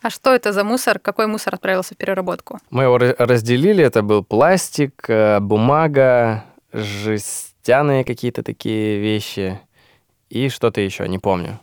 А 0.00 0.08
что 0.08 0.34
это 0.34 0.54
за 0.54 0.64
мусор? 0.64 0.98
Какой 0.98 1.26
мусор 1.26 1.54
отправился 1.54 1.92
в 1.94 1.98
переработку? 1.98 2.60
Мы 2.70 2.84
его 2.84 2.96
ра- 2.96 3.14
разделили. 3.18 3.84
Это 3.84 4.00
был 4.00 4.24
пластик, 4.24 5.04
э, 5.08 5.38
бумага, 5.38 6.44
жестяные 6.72 8.04
какие-то 8.06 8.42
такие 8.42 8.98
вещи 9.00 9.60
и 10.30 10.48
что-то 10.48 10.80
еще, 10.80 11.06
не 11.08 11.18
помню. 11.18 11.58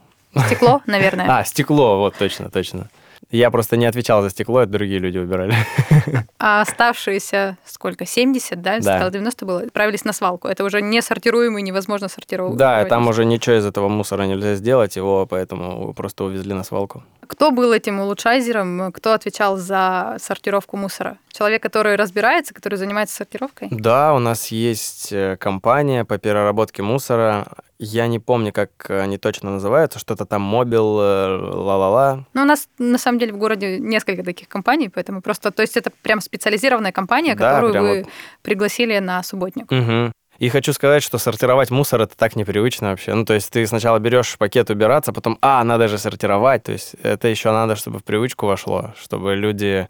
Стекло, 0.45 0.83
наверное. 0.85 1.25
А, 1.39 1.43
стекло, 1.43 1.97
вот 1.97 2.15
точно, 2.19 2.51
точно. 2.51 2.91
Я 3.31 3.51
просто 3.51 3.77
не 3.77 3.85
отвечал 3.85 4.21
за 4.21 4.29
стекло, 4.29 4.61
это 4.61 4.71
другие 4.71 4.99
люди 4.99 5.17
выбирали. 5.17 5.53
А 6.41 6.61
оставшиеся 6.61 7.57
сколько? 7.65 8.05
70, 8.05 8.61
да? 8.61 8.77
Да. 8.77 8.81
Сказала, 8.81 9.11
90 9.11 9.45
было. 9.45 9.59
Отправились 9.61 10.05
на 10.05 10.13
свалку. 10.13 10.47
Это 10.47 10.63
уже 10.63 10.81
не 10.81 11.01
сортируемый, 11.01 11.61
невозможно 11.61 12.07
сортировать. 12.07 12.57
Да, 12.57 12.85
там 12.85 13.07
уже 13.07 13.25
ничего 13.25 13.57
из 13.57 13.65
этого 13.65 13.89
мусора 13.89 14.23
нельзя 14.23 14.55
сделать, 14.55 14.95
его 14.95 15.25
поэтому 15.25 15.93
просто 15.93 16.23
увезли 16.23 16.53
на 16.53 16.63
свалку. 16.63 17.03
Кто 17.29 17.51
был 17.51 17.71
этим 17.73 17.99
улучшайзером? 17.99 18.91
Кто 18.91 19.13
отвечал 19.13 19.55
за 19.55 20.17
сортировку 20.19 20.77
мусора? 20.77 21.19
Человек, 21.31 21.61
который 21.61 21.95
разбирается, 21.95 22.55
который 22.55 22.75
занимается 22.79 23.17
сортировкой? 23.17 23.67
Да, 23.69 24.15
у 24.15 24.19
нас 24.19 24.47
есть 24.47 25.13
э, 25.13 25.37
компания 25.37 26.05
по 26.05 26.17
переработке 26.17 26.81
мусора. 26.81 27.45
Я 27.77 28.07
не 28.07 28.17
помню, 28.17 28.51
как 28.51 28.89
они 28.89 29.19
точно 29.19 29.51
называются, 29.51 29.99
что-то 29.99 30.25
там 30.25 30.41
мобил, 30.41 30.99
э, 30.99 31.27
ла-ла-ла. 31.53 32.25
Ну, 32.33 32.41
у 32.41 32.45
нас 32.45 32.67
на 32.79 32.97
самом 32.97 33.19
деле 33.19 33.33
в 33.33 33.37
городе 33.37 33.77
несколько 33.77 34.23
таких 34.23 34.47
компаний, 34.47 34.89
поэтому 34.89 35.21
просто, 35.21 35.51
то 35.51 35.61
есть 35.61 35.77
это 35.77 35.91
прям 36.01 36.21
специализированная 36.21 36.91
компания, 36.91 37.35
Да, 37.35 37.53
которую 37.61 37.83
вы 37.83 37.97
вот. 37.99 38.09
пригласили 38.41 38.97
на 38.97 39.21
субботник. 39.21 39.69
Мгм. 39.69 40.13
И 40.39 40.47
хочу 40.47 40.71
сказать, 40.71 41.03
что 41.03 41.17
сортировать 41.17 41.69
мусор 41.69 42.01
это 42.01 42.15
так 42.15 42.37
непривычно 42.37 42.91
вообще. 42.91 43.13
Ну, 43.13 43.25
то 43.25 43.33
есть 43.33 43.51
ты 43.51 43.67
сначала 43.67 43.99
берешь 43.99 44.37
пакет 44.37 44.69
убираться, 44.69 45.11
потом, 45.11 45.37
а, 45.41 45.61
надо 45.65 45.89
же 45.89 45.97
сортировать. 45.97 46.63
То 46.63 46.71
есть 46.71 46.95
это 47.03 47.27
еще 47.27 47.51
надо, 47.51 47.75
чтобы 47.75 47.99
в 47.99 48.05
привычку 48.05 48.45
вошло, 48.45 48.93
чтобы 48.97 49.35
люди 49.35 49.89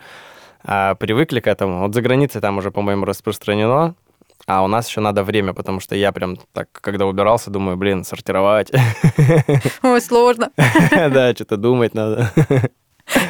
а, 0.64 0.96
привыкли 0.96 1.40
к 1.40 1.46
этому. 1.46 1.82
Вот 1.82 1.94
за 1.94 2.02
границей 2.02 2.42
там 2.42 2.58
уже, 2.58 2.72
по-моему, 2.72 3.06
распространено, 3.06 3.94
а 4.48 4.64
у 4.64 4.68
нас 4.68 4.90
еще 4.90 5.02
надо 5.02 5.24
время, 5.24 5.54
потому 5.54 5.80
что 5.80 5.96
я 5.96 6.12
прям 6.12 6.38
так, 6.54 6.70
когда 6.72 7.06
убирался, 7.06 7.52
думаю, 7.52 7.78
блин, 7.78 8.04
сортировать. 8.04 8.72
Ой, 9.84 10.02
сложно. 10.02 10.50
Да, 10.92 11.32
что-то 11.34 11.58
думать 11.58 11.94
надо. 11.94 12.32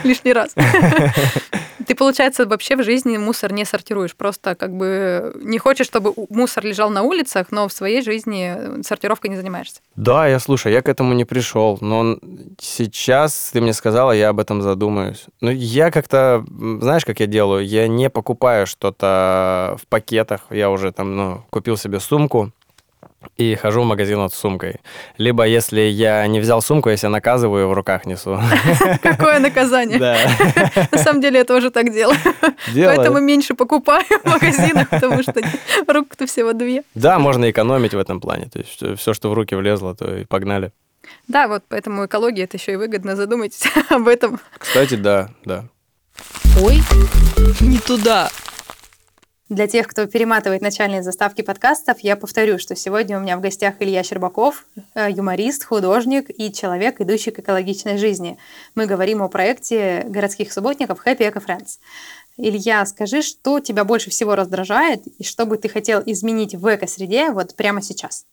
Лишний 0.05 0.31
раз. 0.31 0.55
Ты, 1.89 1.95
получается, 1.95 2.45
вообще 2.45 2.75
в 2.75 2.83
жизни 2.83 3.17
мусор 3.17 3.51
не 3.51 3.65
сортируешь. 3.65 4.15
Просто 4.15 4.53
как 4.53 4.77
бы 4.77 5.33
не 5.41 5.57
хочешь, 5.57 5.87
чтобы 5.87 6.13
мусор 6.29 6.63
лежал 6.63 6.91
на 6.91 7.01
улицах, 7.01 7.47
но 7.49 7.67
в 7.67 7.73
своей 7.73 8.03
жизни 8.03 8.83
сортировкой 8.83 9.31
не 9.31 9.35
занимаешься. 9.35 9.81
Да, 9.95 10.27
я 10.27 10.37
слушай, 10.37 10.71
я 10.71 10.83
к 10.83 10.87
этому 10.87 11.15
не 11.15 11.25
пришел, 11.25 11.79
но 11.81 12.19
сейчас 12.59 13.49
ты 13.51 13.59
мне 13.59 13.73
сказала, 13.73 14.11
я 14.11 14.29
об 14.29 14.39
этом 14.39 14.61
задумаюсь. 14.61 15.25
Ну, 15.41 15.49
я 15.49 15.89
как-то, 15.89 16.45
знаешь, 16.79 17.05
как 17.05 17.21
я 17.21 17.25
делаю? 17.25 17.65
Я 17.65 17.87
не 17.87 18.11
покупаю 18.11 18.67
что-то 18.67 19.75
в 19.81 19.87
пакетах. 19.87 20.41
Я 20.51 20.69
уже 20.69 20.91
там, 20.91 21.17
ну, 21.17 21.43
купил 21.49 21.75
себе 21.75 21.99
сумку 21.99 22.51
и 23.37 23.55
хожу 23.55 23.81
в 23.81 23.85
магазин 23.85 24.19
вот 24.19 24.33
с 24.33 24.37
сумкой. 24.37 24.77
Либо 25.17 25.45
если 25.45 25.81
я 25.81 26.25
не 26.27 26.39
взял 26.39 26.61
сумку, 26.61 26.89
я 26.89 26.97
себя 26.97 27.09
наказываю, 27.09 27.67
в 27.67 27.73
руках 27.73 28.05
несу. 28.05 28.39
Какое 29.01 29.39
наказание? 29.39 29.99
Да. 29.99 30.17
На 30.91 30.97
самом 30.97 31.21
деле 31.21 31.39
я 31.39 31.45
тоже 31.45 31.69
так 31.69 31.91
делаю. 31.91 32.17
Делаю. 32.73 32.95
Поэтому 32.95 33.19
меньше 33.19 33.55
покупаю 33.55 34.05
в 34.23 34.25
магазинах, 34.25 34.89
потому 34.89 35.23
что 35.23 35.41
рук-то 35.87 36.25
всего 36.27 36.53
две. 36.53 36.83
Да, 36.95 37.19
можно 37.19 37.49
экономить 37.49 37.93
в 37.93 37.99
этом 37.99 38.21
плане. 38.21 38.45
То 38.45 38.59
есть 38.59 38.99
все, 38.99 39.13
что 39.13 39.29
в 39.29 39.33
руки 39.33 39.55
влезло, 39.55 39.95
то 39.95 40.15
и 40.15 40.25
погнали. 40.25 40.71
Да, 41.27 41.47
вот 41.47 41.63
поэтому 41.67 42.05
экология 42.05 42.43
это 42.43 42.57
еще 42.57 42.73
и 42.73 42.75
выгодно. 42.75 43.15
Задумайтесь 43.15 43.63
об 43.89 44.07
этом. 44.07 44.39
Кстати, 44.57 44.95
да, 44.95 45.29
да. 45.45 45.65
Ой, 46.61 46.81
не 47.61 47.79
туда. 47.79 48.29
Для 49.49 49.67
тех, 49.67 49.87
кто 49.87 50.05
перематывает 50.05 50.61
начальные 50.61 51.01
заставки 51.01 51.41
подкастов, 51.41 52.01
я 52.01 52.15
повторю, 52.15 52.59
что 52.59 52.75
сегодня 52.75 53.17
у 53.17 53.21
меня 53.21 53.35
в 53.35 53.41
гостях 53.41 53.75
Илья 53.79 54.03
Щербаков, 54.03 54.65
э, 54.93 55.07
юморист, 55.09 55.63
художник 55.63 56.27
и 56.29 56.53
человек, 56.53 57.01
идущий 57.01 57.31
к 57.31 57.39
экологичной 57.39 57.97
жизни. 57.97 58.37
Мы 58.75 58.85
говорим 58.85 59.23
о 59.23 59.27
проекте 59.27 60.05
городских 60.07 60.53
субботников 60.53 61.03
Happy 61.03 61.21
Eco 61.21 61.43
Friends. 61.43 61.79
Илья, 62.37 62.85
скажи, 62.85 63.23
что 63.23 63.59
тебя 63.59 63.85
больше 63.85 64.11
всего 64.11 64.35
раздражает 64.35 65.07
и 65.17 65.23
что 65.23 65.47
бы 65.47 65.57
ты 65.57 65.67
хотел 65.67 66.03
изменить 66.05 66.53
в 66.53 66.75
эко-среде 66.75 67.31
вот 67.31 67.55
прямо 67.55 67.81
сейчас? 67.81 68.27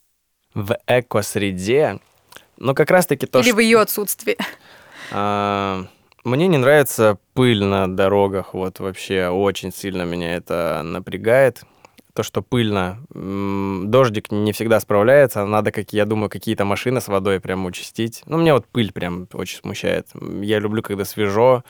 В 0.53 0.79
эко-среде, 0.87 1.99
ну, 2.59 2.75
как 2.75 2.91
раз-таки 2.91 3.25
то, 3.25 3.41
Или 3.41 3.49
что... 3.49 3.57
в 3.57 3.61
ее 3.61 3.81
отсутствии? 3.81 4.37
А, 5.11 5.87
Мне 6.27 6.49
не 6.49 6.59
нравится 6.59 7.19
пыль 7.35 7.63
на 7.63 7.87
дорогах, 7.87 8.53
вот 8.53 8.81
вообще 8.81 9.29
очень 9.29 9.73
сильно 9.73 10.03
меня 10.03 10.35
это 10.35 10.83
напрягает. 10.83 11.63
То, 12.15 12.25
что 12.25 12.43
пыльно. 12.43 12.99
Дождик 13.15 14.33
не 14.33 14.51
всегда 14.51 14.81
справляется, 14.81 15.47
надо, 15.47 15.71
как 15.71 15.93
я 15.93 16.05
думаю, 16.05 16.29
какие-то 16.29 16.65
машины 16.65 17.01
с 17.01 17.07
водой 17.07 17.39
прям 17.39 17.65
участить. 17.65 18.25
Ну, 18.27 18.39
мне 18.39 18.53
вот 18.55 18.67
пыль 18.67 18.93
прям 18.93 19.29
очень 19.35 19.59
смущает. 19.59 20.09
Я 20.43 20.59
люблю, 20.59 20.83
когда 20.83 21.05
свежо. 21.05 21.63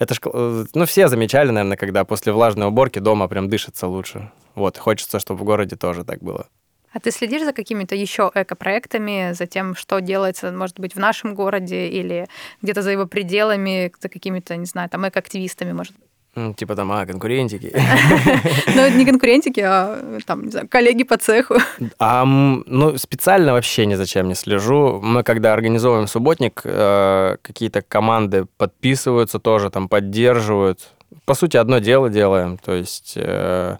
Это 0.00 0.14
ж, 0.14 0.20
э, 0.24 0.64
ну, 0.74 0.86
все 0.86 1.06
замечали, 1.06 1.52
наверное, 1.52 1.76
когда 1.76 2.04
после 2.04 2.32
влажной 2.32 2.66
уборки 2.66 2.98
дома 2.98 3.28
прям 3.28 3.48
дышится 3.48 3.86
лучше. 3.86 4.32
Вот, 4.56 4.76
хочется, 4.76 5.20
чтобы 5.20 5.42
в 5.42 5.44
городе 5.44 5.76
тоже 5.76 6.02
так 6.02 6.20
было. 6.20 6.48
А 6.92 7.00
ты 7.00 7.10
следишь 7.10 7.44
за 7.44 7.52
какими-то 7.52 7.94
еще 7.94 8.30
эко-проектами, 8.34 9.32
за 9.32 9.46
тем, 9.46 9.74
что 9.74 10.00
делается, 10.00 10.50
может 10.52 10.80
быть, 10.80 10.94
в 10.94 10.98
нашем 10.98 11.34
городе 11.34 11.88
или 11.88 12.26
где-то 12.62 12.82
за 12.82 12.90
его 12.90 13.06
пределами, 13.06 13.92
за 14.00 14.08
какими-то, 14.08 14.56
не 14.56 14.66
знаю, 14.66 14.88
там, 14.88 15.08
эко-активистами, 15.08 15.72
может 15.72 15.94
быть? 15.94 16.10
Типа 16.56 16.76
там, 16.76 16.92
а, 16.92 17.06
конкурентики. 17.06 17.72
Ну, 18.76 18.88
не 18.88 19.04
конкурентики, 19.04 19.60
а 19.60 20.18
там, 20.26 20.44
не 20.44 20.50
знаю, 20.50 20.68
коллеги 20.68 21.02
по 21.02 21.16
цеху. 21.16 21.56
А, 21.98 22.24
ну, 22.24 22.96
специально 22.98 23.52
вообще 23.52 23.86
ни 23.86 23.96
зачем 23.96 24.28
не 24.28 24.34
слежу. 24.34 25.00
Мы, 25.02 25.24
когда 25.24 25.52
организовываем 25.52 26.06
субботник, 26.06 26.60
э, 26.64 27.36
какие-то 27.42 27.82
команды 27.82 28.46
подписываются 28.56 29.40
тоже, 29.40 29.70
там, 29.70 29.88
поддерживают. 29.88 30.92
По 31.24 31.34
сути, 31.34 31.56
одно 31.56 31.80
дело 31.80 32.08
делаем. 32.08 32.58
То 32.58 32.74
есть 32.74 33.14
э, 33.16 33.76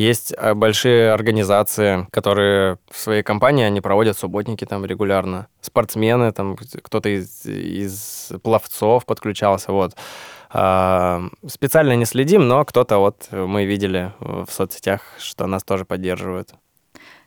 есть 0.00 0.32
э, 0.36 0.54
большие 0.54 1.12
организации, 1.12 2.06
которые 2.10 2.78
в 2.90 2.96
своей 2.98 3.22
компании, 3.22 3.64
они 3.64 3.80
проводят 3.80 4.18
субботники 4.18 4.64
там 4.64 4.84
регулярно. 4.84 5.46
Спортсмены, 5.60 6.32
там, 6.32 6.56
кто-то 6.56 7.08
из, 7.08 7.44
из 7.46 8.32
пловцов 8.42 9.04
подключался, 9.04 9.72
вот. 9.72 9.94
А, 10.52 11.22
Специально 11.46 11.94
не 11.96 12.06
следим, 12.06 12.48
но 12.48 12.64
кто-то 12.64 12.98
вот 12.98 13.28
мы 13.30 13.66
видели 13.66 14.12
в 14.20 14.48
соцсетях, 14.50 15.02
что 15.18 15.46
нас 15.46 15.62
тоже 15.64 15.84
поддерживают. 15.84 16.54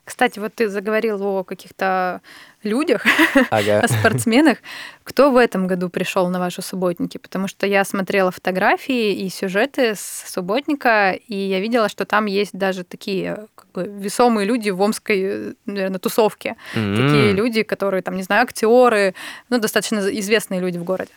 Кстати, 0.04 0.38
вот 0.38 0.54
ты 0.54 0.68
заговорил 0.68 1.22
о 1.22 1.44
каких-то 1.44 2.20
людях, 2.64 3.04
Ага. 3.50 3.80
о 3.80 3.88
спортсменах. 3.88 4.58
Кто 5.02 5.30
в 5.30 5.36
этом 5.36 5.66
году 5.66 5.88
пришел 5.88 6.28
на 6.28 6.38
ваши 6.38 6.62
субботники? 6.62 7.18
Потому 7.18 7.48
что 7.48 7.66
я 7.66 7.84
смотрела 7.84 8.30
фотографии 8.30 9.12
и 9.12 9.28
сюжеты 9.28 9.94
с 9.94 10.24
субботника, 10.26 11.12
и 11.12 11.34
я 11.36 11.60
видела, 11.60 11.88
что 11.88 12.04
там 12.04 12.26
есть 12.26 12.52
даже 12.56 12.84
такие 12.84 13.46
как 13.54 13.66
бы, 13.72 13.84
весомые 13.84 14.46
люди 14.46 14.70
в 14.70 14.80
омской, 14.80 15.54
наверное, 15.66 15.98
тусовке. 15.98 16.56
Такие 16.72 17.30
М. 17.30 17.36
люди, 17.36 17.62
которые, 17.62 18.02
там, 18.02 18.16
не 18.16 18.22
знаю, 18.22 18.42
актеры, 18.44 19.14
ну, 19.50 19.58
достаточно 19.58 19.98
известные 19.98 20.60
люди 20.60 20.78
в 20.78 20.84
городе. 20.84 21.10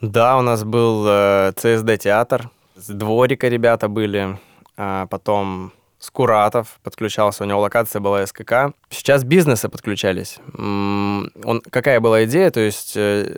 Да, 0.00 0.38
у 0.38 0.42
нас 0.42 0.64
был 0.64 1.04
э, 1.08 1.52
ЦСД-театр, 1.56 2.50
с 2.76 2.88
дворика 2.88 3.48
ребята 3.48 3.88
были, 3.88 4.38
а 4.76 5.06
потом 5.06 5.72
Скуратов 6.00 6.80
подключался, 6.82 7.44
у 7.44 7.46
него 7.46 7.60
локация 7.60 8.00
была 8.00 8.26
СКК. 8.26 8.72
Сейчас 8.88 9.22
бизнесы 9.22 9.68
подключались. 9.68 10.38
Он, 10.56 11.62
какая 11.70 12.00
была 12.00 12.24
идея? 12.24 12.50
То 12.50 12.60
есть 12.60 12.94
э, 12.96 13.36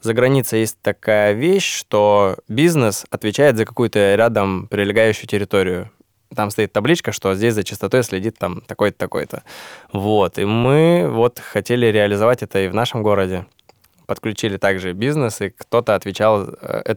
за 0.00 0.14
границей 0.14 0.60
есть 0.60 0.80
такая 0.80 1.34
вещь, 1.34 1.70
что 1.70 2.36
бизнес 2.48 3.04
отвечает 3.10 3.58
за 3.58 3.66
какую-то 3.66 4.14
рядом 4.14 4.68
прилегающую 4.68 5.28
территорию. 5.28 5.90
Там 6.34 6.50
стоит 6.50 6.72
табличка, 6.72 7.12
что 7.12 7.34
здесь 7.34 7.52
за 7.52 7.62
чистотой 7.62 8.02
следит 8.02 8.38
там 8.38 8.62
такой-то, 8.62 8.96
такой-то. 8.96 9.42
Вот, 9.92 10.38
и 10.38 10.46
мы 10.46 11.08
вот 11.10 11.38
хотели 11.38 11.86
реализовать 11.86 12.42
это 12.42 12.58
и 12.60 12.68
в 12.68 12.74
нашем 12.74 13.02
городе 13.02 13.44
подключили 14.06 14.56
также 14.56 14.94
бизнес, 14.94 15.42
и 15.42 15.50
кто-то 15.50 15.94
отвечал... 15.94 16.48
э, 16.62 16.94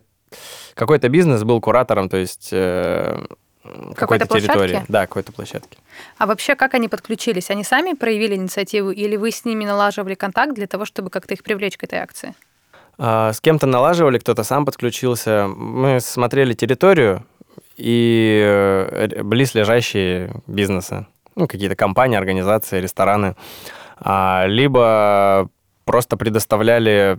Какой-то 0.73 1.09
бизнес 1.09 1.43
был 1.43 1.59
куратором, 1.59 2.07
то 2.07 2.15
есть 2.15 2.49
э, 2.53 3.25
какой-то 3.95 4.27
территории. 4.27 4.71
площадки? 4.71 4.91
Да, 4.91 5.01
какой-то 5.01 5.31
площадки. 5.31 5.77
А 6.17 6.25
вообще, 6.25 6.55
как 6.55 6.73
они 6.73 6.87
подключились? 6.87 7.49
Они 7.49 7.63
сами 7.63 7.93
проявили 7.93 8.35
инициативу, 8.35 8.91
или 8.91 9.15
вы 9.15 9.31
с 9.31 9.45
ними 9.45 9.65
налаживали 9.65 10.15
контакт 10.15 10.53
для 10.53 10.67
того, 10.67 10.85
чтобы 10.85 11.09
как-то 11.09 11.33
их 11.33 11.43
привлечь 11.43 11.77
к 11.77 11.83
этой 11.83 11.99
акции? 11.99 12.33
А, 12.97 13.33
С 13.33 13.39
кем-то 13.41 13.67
налаживали, 13.67 14.17
кто-то 14.17 14.43
сам 14.43 14.65
подключился. 14.65 15.47
Мы 15.47 15.99
смотрели 15.99 16.53
территорию 16.53 17.25
и 17.77 18.41
э, 18.43 19.23
близлежащие 19.23 20.31
бизнесы. 20.47 21.05
Ну, 21.35 21.47
какие-то 21.47 21.75
компании, 21.75 22.17
организации, 22.17 22.81
рестораны. 22.81 23.35
А, 23.99 24.45
Либо 24.47 25.49
просто 25.85 26.17
предоставляли 26.17 27.17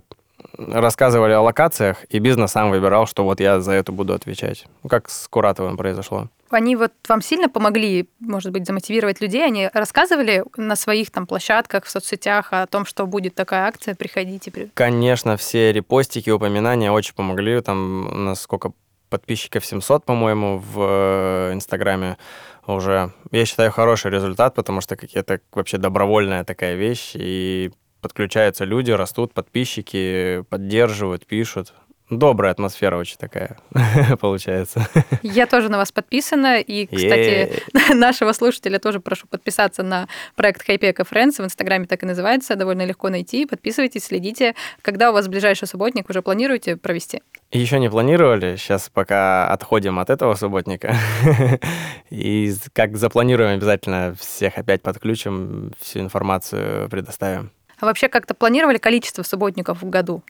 рассказывали 0.57 1.33
о 1.33 1.41
локациях, 1.41 2.05
и 2.09 2.19
бизнес 2.19 2.51
сам 2.51 2.69
выбирал, 2.69 3.07
что 3.07 3.23
вот 3.23 3.39
я 3.39 3.59
за 3.59 3.73
это 3.73 3.91
буду 3.91 4.13
отвечать. 4.13 4.65
Ну, 4.83 4.89
как 4.89 5.09
с 5.09 5.27
Куратовым 5.27 5.77
произошло. 5.77 6.29
Они 6.49 6.75
вот 6.75 6.91
вам 7.07 7.21
сильно 7.21 7.49
помогли, 7.49 8.07
может 8.19 8.51
быть, 8.51 8.67
замотивировать 8.67 9.21
людей? 9.21 9.43
Они 9.43 9.69
рассказывали 9.73 10.43
на 10.55 10.75
своих 10.75 11.09
там 11.09 11.25
площадках, 11.25 11.85
в 11.85 11.89
соцсетях 11.89 12.49
о 12.51 12.67
том, 12.67 12.85
что 12.85 13.07
будет 13.07 13.33
такая 13.33 13.67
акция, 13.67 13.95
приходите. 13.95 14.69
Конечно, 14.75 15.35
все 15.37 15.71
репостики, 15.71 16.29
упоминания 16.29 16.91
очень 16.91 17.15
помогли. 17.15 17.59
Там 17.61 18.07
у 18.07 18.17
нас 18.17 18.41
сколько 18.41 18.73
подписчиков 19.09 19.65
700, 19.65 20.05
по-моему, 20.05 20.57
в 20.57 20.79
э, 20.79 21.53
Инстаграме 21.53 22.17
уже. 22.65 23.11
Я 23.31 23.45
считаю, 23.45 23.71
хороший 23.71 24.11
результат, 24.11 24.55
потому 24.55 24.81
что 24.81 24.97
это 25.13 25.39
вообще 25.51 25.77
добровольная 25.77 26.43
такая 26.43 26.75
вещь, 26.75 27.11
и 27.13 27.71
подключаются 28.03 28.65
люди, 28.65 28.91
растут 28.91 29.33
подписчики, 29.33 30.43
поддерживают, 30.49 31.25
пишут. 31.25 31.73
Добрая 32.09 32.51
атмосфера 32.51 32.97
очень 32.97 33.17
такая 33.17 33.57
получается. 34.19 34.87
Я 35.23 35.47
тоже 35.47 35.69
на 35.69 35.77
вас 35.77 35.91
подписана. 35.91 36.59
И, 36.59 36.85
кстати, 36.85 37.63
нашего 37.93 38.33
слушателя 38.33 38.77
тоже 38.77 38.99
прошу 38.99 39.25
подписаться 39.27 39.83
на 39.83 40.07
проект 40.35 40.63
Хайпека 40.65 41.03
Friends. 41.03 41.41
В 41.41 41.45
Инстаграме 41.45 41.85
так 41.85 42.03
и 42.03 42.05
называется. 42.05 42.55
Довольно 42.55 42.85
легко 42.85 43.09
найти. 43.09 43.45
Подписывайтесь, 43.45 44.03
следите. 44.03 44.53
Когда 44.81 45.09
у 45.09 45.13
вас 45.13 45.27
ближайший 45.27 45.67
субботник 45.67 46.09
уже 46.09 46.21
планируете 46.21 46.75
провести? 46.75 47.21
Еще 47.51 47.79
не 47.79 47.89
планировали. 47.89 48.57
Сейчас 48.57 48.89
пока 48.93 49.47
отходим 49.47 49.97
от 49.97 50.09
этого 50.09 50.35
субботника. 50.35 50.95
И 52.09 52.53
как 52.73 52.97
запланируем, 52.97 53.55
обязательно 53.55 54.13
всех 54.19 54.57
опять 54.57 54.81
подключим, 54.81 55.71
всю 55.79 55.99
информацию 55.99 56.89
предоставим. 56.89 57.51
А 57.83 57.85
вообще 57.85 58.07
как-то 58.07 58.33
планировали 58.33 58.77
количество 58.77 59.23
субботников 59.23 59.81
в 59.81 59.89
году? 59.89 60.23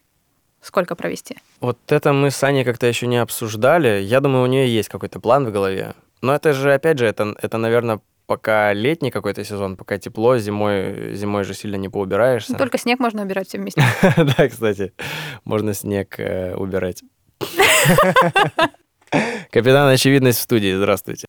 Сколько 0.59 0.95
провести? 0.95 1.37
Вот 1.59 1.77
это 1.89 2.11
мы 2.11 2.31
с 2.31 2.43
Аней 2.43 2.63
как-то 2.63 2.87
еще 2.87 3.05
не 3.05 3.17
обсуждали. 3.17 4.01
Я 4.01 4.21
думаю, 4.21 4.45
у 4.45 4.47
нее 4.47 4.67
есть 4.75 4.89
какой-то 4.89 5.19
план 5.19 5.45
в 5.45 5.51
голове. 5.51 5.93
Но 6.23 6.33
это 6.33 6.53
же, 6.53 6.73
опять 6.73 6.97
же, 6.97 7.05
это, 7.05 7.35
это 7.39 7.59
наверное, 7.59 7.99
пока 8.25 8.73
летний 8.73 9.11
какой-то 9.11 9.43
сезон, 9.43 9.77
пока 9.77 9.99
тепло, 9.99 10.39
зимой, 10.39 11.13
зимой 11.13 11.43
же 11.43 11.53
сильно 11.53 11.75
не 11.75 11.89
поубираешься. 11.89 12.53
Ну, 12.53 12.57
только 12.57 12.79
снег 12.79 12.99
можно 12.99 13.21
убирать 13.21 13.47
все 13.47 13.59
вместе. 13.59 13.83
Да, 14.17 14.47
кстати, 14.49 14.91
можно 15.43 15.75
снег 15.75 16.19
э, 16.19 16.55
убирать. 16.55 17.03
Капитан 19.51 19.89
Очевидность 19.89 20.39
в 20.39 20.41
студии, 20.41 20.73
здравствуйте. 20.73 21.27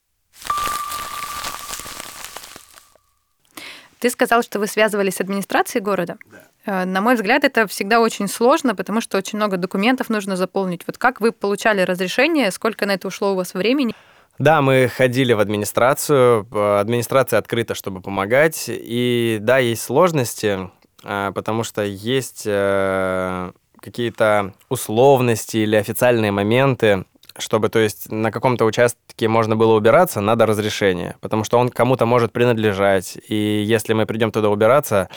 Ты 4.05 4.11
сказал, 4.11 4.43
что 4.43 4.59
вы 4.59 4.67
связывались 4.67 5.15
с 5.15 5.21
администрацией 5.23 5.83
города. 5.83 6.19
Да. 6.31 6.83
Э, 6.83 6.85
на 6.85 7.01
мой 7.01 7.15
взгляд, 7.15 7.43
это 7.43 7.67
всегда 7.67 8.01
очень 8.01 8.29
сложно, 8.29 8.75
потому 8.75 9.01
что 9.01 9.17
очень 9.17 9.39
много 9.39 9.57
документов 9.57 10.11
нужно 10.11 10.37
заполнить. 10.37 10.83
Вот 10.87 10.99
как 10.99 11.23
вы 11.23 11.33
получали 11.33 11.81
разрешение, 11.81 12.51
сколько 12.51 12.85
на 12.85 12.93
это 12.93 13.09
ушло 13.09 13.33
у 13.33 13.35
вас 13.35 13.55
времени? 13.55 13.95
Да, 14.39 14.61
мы 14.61 14.89
ходили 14.95 15.33
в 15.33 15.41
администрацию. 15.41 16.47
Администрация 16.79 17.39
открыта, 17.39 17.75
чтобы 17.75 18.03
помогать. 18.03 18.65
И 18.69 19.39
да, 19.41 19.57
есть 19.57 19.83
сложности, 19.83 20.69
э, 21.03 21.33
потому 21.35 21.65
что 21.65 21.83
есть 21.83 22.43
э, 22.45 23.53
какие-то 23.81 24.53
условности 24.69 25.57
или 25.57 25.77
официальные 25.77 26.31
моменты, 26.31 27.07
чтобы, 27.39 27.69
то 27.69 27.79
есть, 27.79 28.11
на 28.11 28.31
каком-то 28.31 28.65
участке 28.65 29.29
можно 29.29 29.57
было 29.57 29.75
убираться, 29.75 30.21
надо 30.21 30.47
разрешение, 30.47 31.17
потому 31.21 31.45
что 31.45 31.59
он 31.59 31.69
кому-то 31.69 32.07
может 32.07 32.33
принадлежать, 32.33 33.19
и 33.29 33.63
если 33.67 33.93
мы 33.93 34.07
придем 34.07 34.33
туда 34.33 34.51
убираться, 34.51 35.09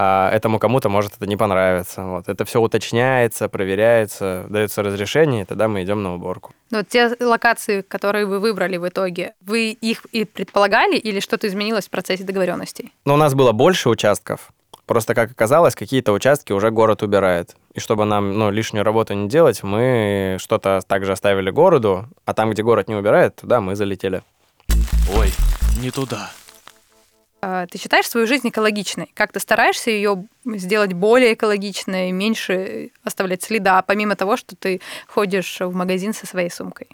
а, 0.00 0.30
этому 0.30 0.58
кому-то 0.58 0.88
может 0.88 1.16
это 1.16 1.26
не 1.26 1.36
понравиться. 1.36 2.04
Вот. 2.04 2.28
Это 2.28 2.44
все 2.44 2.60
уточняется, 2.60 3.48
проверяется, 3.48 4.46
дается 4.48 4.82
разрешение, 4.82 5.42
и 5.42 5.44
тогда 5.44 5.66
мы 5.66 5.82
идем 5.82 6.02
на 6.02 6.14
уборку. 6.14 6.52
Но 6.70 6.84
те 6.84 7.16
локации, 7.18 7.80
которые 7.82 8.26
вы 8.26 8.38
выбрали 8.38 8.76
в 8.76 8.88
итоге, 8.88 9.34
вы 9.40 9.70
их 9.70 10.04
и 10.12 10.24
предполагали 10.24 10.96
или 10.96 11.18
что-то 11.18 11.48
изменилось 11.48 11.86
в 11.86 11.90
процессе 11.90 12.22
договоренностей? 12.22 12.92
Ну, 13.04 13.14
у 13.14 13.16
нас 13.16 13.34
было 13.34 13.50
больше 13.50 13.88
участков, 13.88 14.50
Просто, 14.88 15.14
как 15.14 15.30
оказалось, 15.30 15.74
какие-то 15.74 16.12
участки 16.12 16.50
уже 16.50 16.70
город 16.70 17.02
убирает. 17.02 17.54
И 17.74 17.78
чтобы 17.78 18.06
нам 18.06 18.38
ну, 18.38 18.50
лишнюю 18.50 18.84
работу 18.84 19.12
не 19.12 19.28
делать, 19.28 19.62
мы 19.62 20.38
что-то 20.40 20.80
также 20.86 21.12
оставили 21.12 21.50
городу, 21.50 22.06
а 22.24 22.32
там, 22.32 22.50
где 22.50 22.62
город 22.62 22.88
не 22.88 22.94
убирает, 22.94 23.36
туда 23.36 23.60
мы 23.60 23.76
залетели. 23.76 24.22
Ой, 25.14 25.30
не 25.82 25.90
туда. 25.90 26.30
А, 27.42 27.66
ты 27.66 27.76
считаешь 27.76 28.08
свою 28.08 28.26
жизнь 28.26 28.48
экологичной? 28.48 29.12
Как 29.12 29.30
ты 29.30 29.40
стараешься 29.40 29.90
ее 29.90 30.24
сделать 30.46 30.94
более 30.94 31.34
экологичной, 31.34 32.10
меньше 32.10 32.90
оставлять 33.04 33.42
следа, 33.42 33.82
помимо 33.82 34.16
того, 34.16 34.38
что 34.38 34.56
ты 34.56 34.80
ходишь 35.06 35.60
в 35.60 35.74
магазин 35.74 36.14
со 36.14 36.26
своей 36.26 36.50
сумкой? 36.50 36.88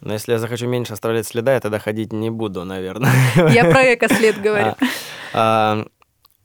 Но 0.00 0.12
если 0.12 0.30
я 0.30 0.38
захочу 0.38 0.68
меньше 0.68 0.92
оставлять 0.92 1.26
следа, 1.26 1.54
я 1.54 1.60
тогда 1.60 1.80
ходить 1.80 2.12
не 2.12 2.30
буду, 2.30 2.64
наверное. 2.64 3.10
Я 3.50 3.64
про 3.64 3.94
эко-след 3.94 4.40
говорю. 4.40 4.76
А, 5.34 5.86
а, 5.86 5.86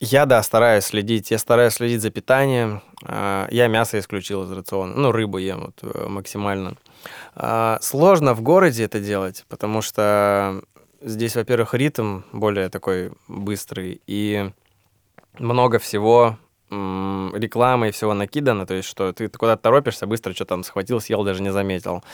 я, 0.00 0.26
да, 0.26 0.42
стараюсь 0.42 0.84
следить. 0.84 1.30
Я 1.30 1.38
стараюсь 1.38 1.74
следить 1.74 2.02
за 2.02 2.10
питанием. 2.10 2.82
А, 3.04 3.48
я 3.50 3.66
мясо 3.68 3.98
исключил 3.98 4.44
из 4.44 4.52
рациона. 4.52 4.94
Ну, 4.94 5.12
рыбу 5.12 5.38
ем 5.38 5.66
вот, 5.66 5.78
э, 5.82 6.08
максимально. 6.08 6.76
А, 7.34 7.78
сложно 7.80 8.34
в 8.34 8.42
городе 8.42 8.84
это 8.84 9.00
делать, 9.00 9.44
потому 9.48 9.82
что 9.82 10.62
здесь, 11.00 11.36
во-первых, 11.36 11.74
ритм 11.74 12.22
более 12.32 12.68
такой 12.68 13.12
быстрый, 13.28 14.00
и 14.06 14.50
много 15.38 15.78
всего 15.78 16.38
рекламы 16.70 17.88
и 17.88 17.92
всего 17.92 18.12
накидано, 18.12 18.66
то 18.66 18.74
есть 18.74 18.88
что 18.88 19.10
ты 19.14 19.28
куда-то 19.30 19.62
торопишься, 19.62 20.06
быстро 20.06 20.34
что 20.34 20.44
там 20.44 20.62
схватил, 20.62 21.00
съел, 21.00 21.24
даже 21.24 21.42
не 21.42 21.50
заметил. 21.50 22.04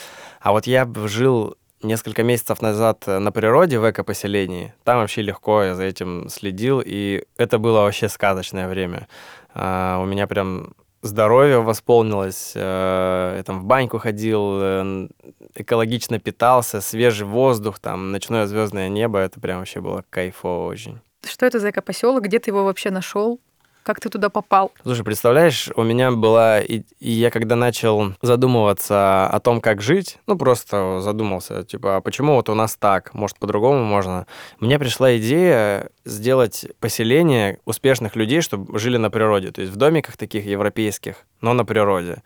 А 0.40 0.52
вот 0.52 0.68
я 0.68 0.88
жил 1.06 1.56
несколько 1.84 2.22
месяцев 2.22 2.60
назад 2.62 3.06
на 3.06 3.30
природе 3.30 3.78
в 3.78 3.88
эко-поселении. 3.88 4.74
Там 4.84 4.98
вообще 4.98 5.22
легко, 5.22 5.62
я 5.62 5.74
за 5.74 5.84
этим 5.84 6.28
следил, 6.28 6.82
и 6.84 7.24
это 7.36 7.58
было 7.58 7.82
вообще 7.82 8.08
сказочное 8.08 8.68
время. 8.68 9.08
Uh, 9.54 10.02
у 10.02 10.06
меня 10.06 10.26
прям 10.26 10.74
здоровье 11.02 11.62
восполнилось, 11.62 12.54
uh, 12.56 13.36
я 13.36 13.42
там 13.44 13.60
в 13.60 13.64
баньку 13.64 13.98
ходил, 13.98 14.60
uh, 14.60 15.10
экологично 15.54 16.18
питался, 16.18 16.80
свежий 16.80 17.26
воздух, 17.26 17.78
там 17.78 18.10
ночное 18.10 18.46
звездное 18.46 18.88
небо, 18.88 19.20
это 19.20 19.38
прям 19.38 19.58
вообще 19.58 19.80
было 19.80 20.04
кайфово 20.10 20.66
очень. 20.66 20.98
Что 21.24 21.46
это 21.46 21.60
за 21.60 21.70
эко-поселок? 21.70 22.24
Где 22.24 22.38
ты 22.38 22.50
его 22.50 22.64
вообще 22.64 22.90
нашел? 22.90 23.40
Как 23.84 24.00
ты 24.00 24.08
туда 24.08 24.30
попал? 24.30 24.72
Слушай, 24.82 25.04
представляешь, 25.04 25.68
у 25.76 25.82
меня 25.82 26.10
была... 26.10 26.62
И, 26.62 26.84
и 27.00 27.10
я 27.10 27.30
когда 27.30 27.54
начал 27.54 28.14
задумываться 28.22 29.26
о 29.26 29.40
том, 29.40 29.60
как 29.60 29.82
жить, 29.82 30.16
ну, 30.26 30.38
просто 30.38 31.02
задумался, 31.02 31.64
типа, 31.64 31.96
а 31.96 32.00
почему 32.00 32.36
вот 32.36 32.48
у 32.48 32.54
нас 32.54 32.76
так? 32.76 33.12
Может, 33.12 33.38
по-другому 33.38 33.84
можно? 33.84 34.26
Мне 34.58 34.78
пришла 34.78 35.18
идея 35.18 35.90
сделать 36.06 36.66
поселение 36.80 37.58
успешных 37.66 38.16
людей, 38.16 38.40
чтобы 38.40 38.78
жили 38.78 38.96
на 38.96 39.10
природе. 39.10 39.52
То 39.52 39.60
есть 39.60 39.74
в 39.74 39.76
домиках 39.76 40.16
таких 40.16 40.46
европейских, 40.46 41.16
но 41.42 41.52
на 41.52 41.66
природе. 41.66 42.22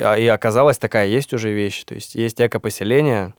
А, 0.00 0.16
и 0.16 0.26
оказалось, 0.28 0.78
такая 0.78 1.08
есть 1.08 1.34
уже 1.34 1.52
вещь. 1.52 1.84
То 1.84 1.94
есть 1.94 2.14
есть 2.14 2.40
эко-поселение, 2.40 3.34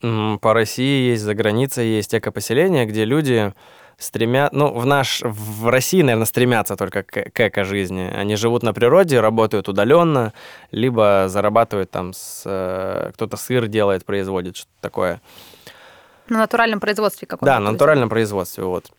по 0.00 0.54
России 0.54 1.10
есть, 1.10 1.24
за 1.24 1.34
границей 1.34 1.88
есть 1.88 2.14
эко-поселение, 2.14 2.86
где 2.86 3.04
люди 3.04 3.52
стремят, 4.02 4.52
ну, 4.52 4.72
в 4.72 4.84
наш, 4.84 5.22
в 5.22 5.68
России, 5.68 6.02
наверное, 6.02 6.26
стремятся 6.26 6.76
только 6.76 7.02
к, 7.02 7.30
к 7.30 7.40
эко-жизни. 7.40 8.10
Они 8.14 8.36
живут 8.36 8.62
на 8.62 8.74
природе, 8.74 9.20
работают 9.20 9.68
удаленно, 9.68 10.32
либо 10.70 11.26
зарабатывают 11.28 11.90
там, 11.90 12.12
с, 12.12 12.42
э, 12.44 13.10
кто-то 13.14 13.36
сыр 13.36 13.68
делает, 13.68 14.04
производит, 14.04 14.56
что-то 14.56 14.72
такое. 14.80 15.20
На 16.28 16.38
натуральном 16.38 16.80
производстве 16.80 17.26
каком-то? 17.26 17.46
Да, 17.46 17.60
на 17.60 17.72
натуральном 17.72 18.08
производстве, 18.08 18.64
вот. 18.64 18.90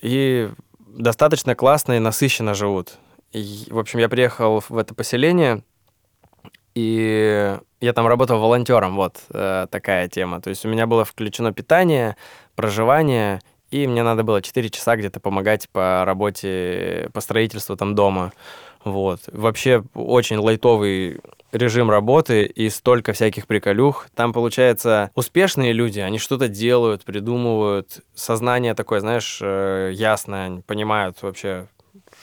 И 0.00 0.50
достаточно 0.78 1.54
классно 1.54 1.94
и 1.94 1.98
насыщенно 1.98 2.54
живут. 2.54 2.94
И, 3.32 3.66
в 3.70 3.78
общем, 3.78 3.98
я 3.98 4.08
приехал 4.08 4.62
в 4.66 4.78
это 4.78 4.94
поселение, 4.94 5.62
и 6.74 7.58
я 7.80 7.92
там 7.92 8.06
работал 8.06 8.38
волонтером, 8.38 8.96
вот 8.96 9.18
э, 9.30 9.66
такая 9.70 10.08
тема. 10.08 10.40
То 10.40 10.50
есть 10.50 10.64
у 10.64 10.68
меня 10.68 10.86
было 10.86 11.04
включено 11.04 11.52
питание, 11.52 12.16
проживание 12.54 13.40
и 13.70 13.86
мне 13.86 14.02
надо 14.02 14.22
было 14.22 14.42
4 14.42 14.70
часа 14.70 14.96
где-то 14.96 15.20
помогать 15.20 15.68
по 15.70 16.04
работе, 16.04 17.10
по 17.12 17.20
строительству 17.20 17.76
там 17.76 17.94
дома. 17.94 18.32
Вот. 18.84 19.20
Вообще 19.32 19.82
очень 19.94 20.36
лайтовый 20.36 21.18
режим 21.52 21.90
работы 21.90 22.44
и 22.44 22.68
столько 22.70 23.12
всяких 23.12 23.46
приколюх. 23.46 24.08
Там, 24.14 24.32
получается, 24.32 25.10
успешные 25.14 25.72
люди, 25.72 26.00
они 26.00 26.18
что-то 26.18 26.48
делают, 26.48 27.04
придумывают. 27.04 28.00
Сознание 28.14 28.74
такое, 28.74 29.00
знаешь, 29.00 29.38
э, 29.40 29.90
ясное, 29.92 30.62
понимают 30.66 31.22
вообще, 31.22 31.66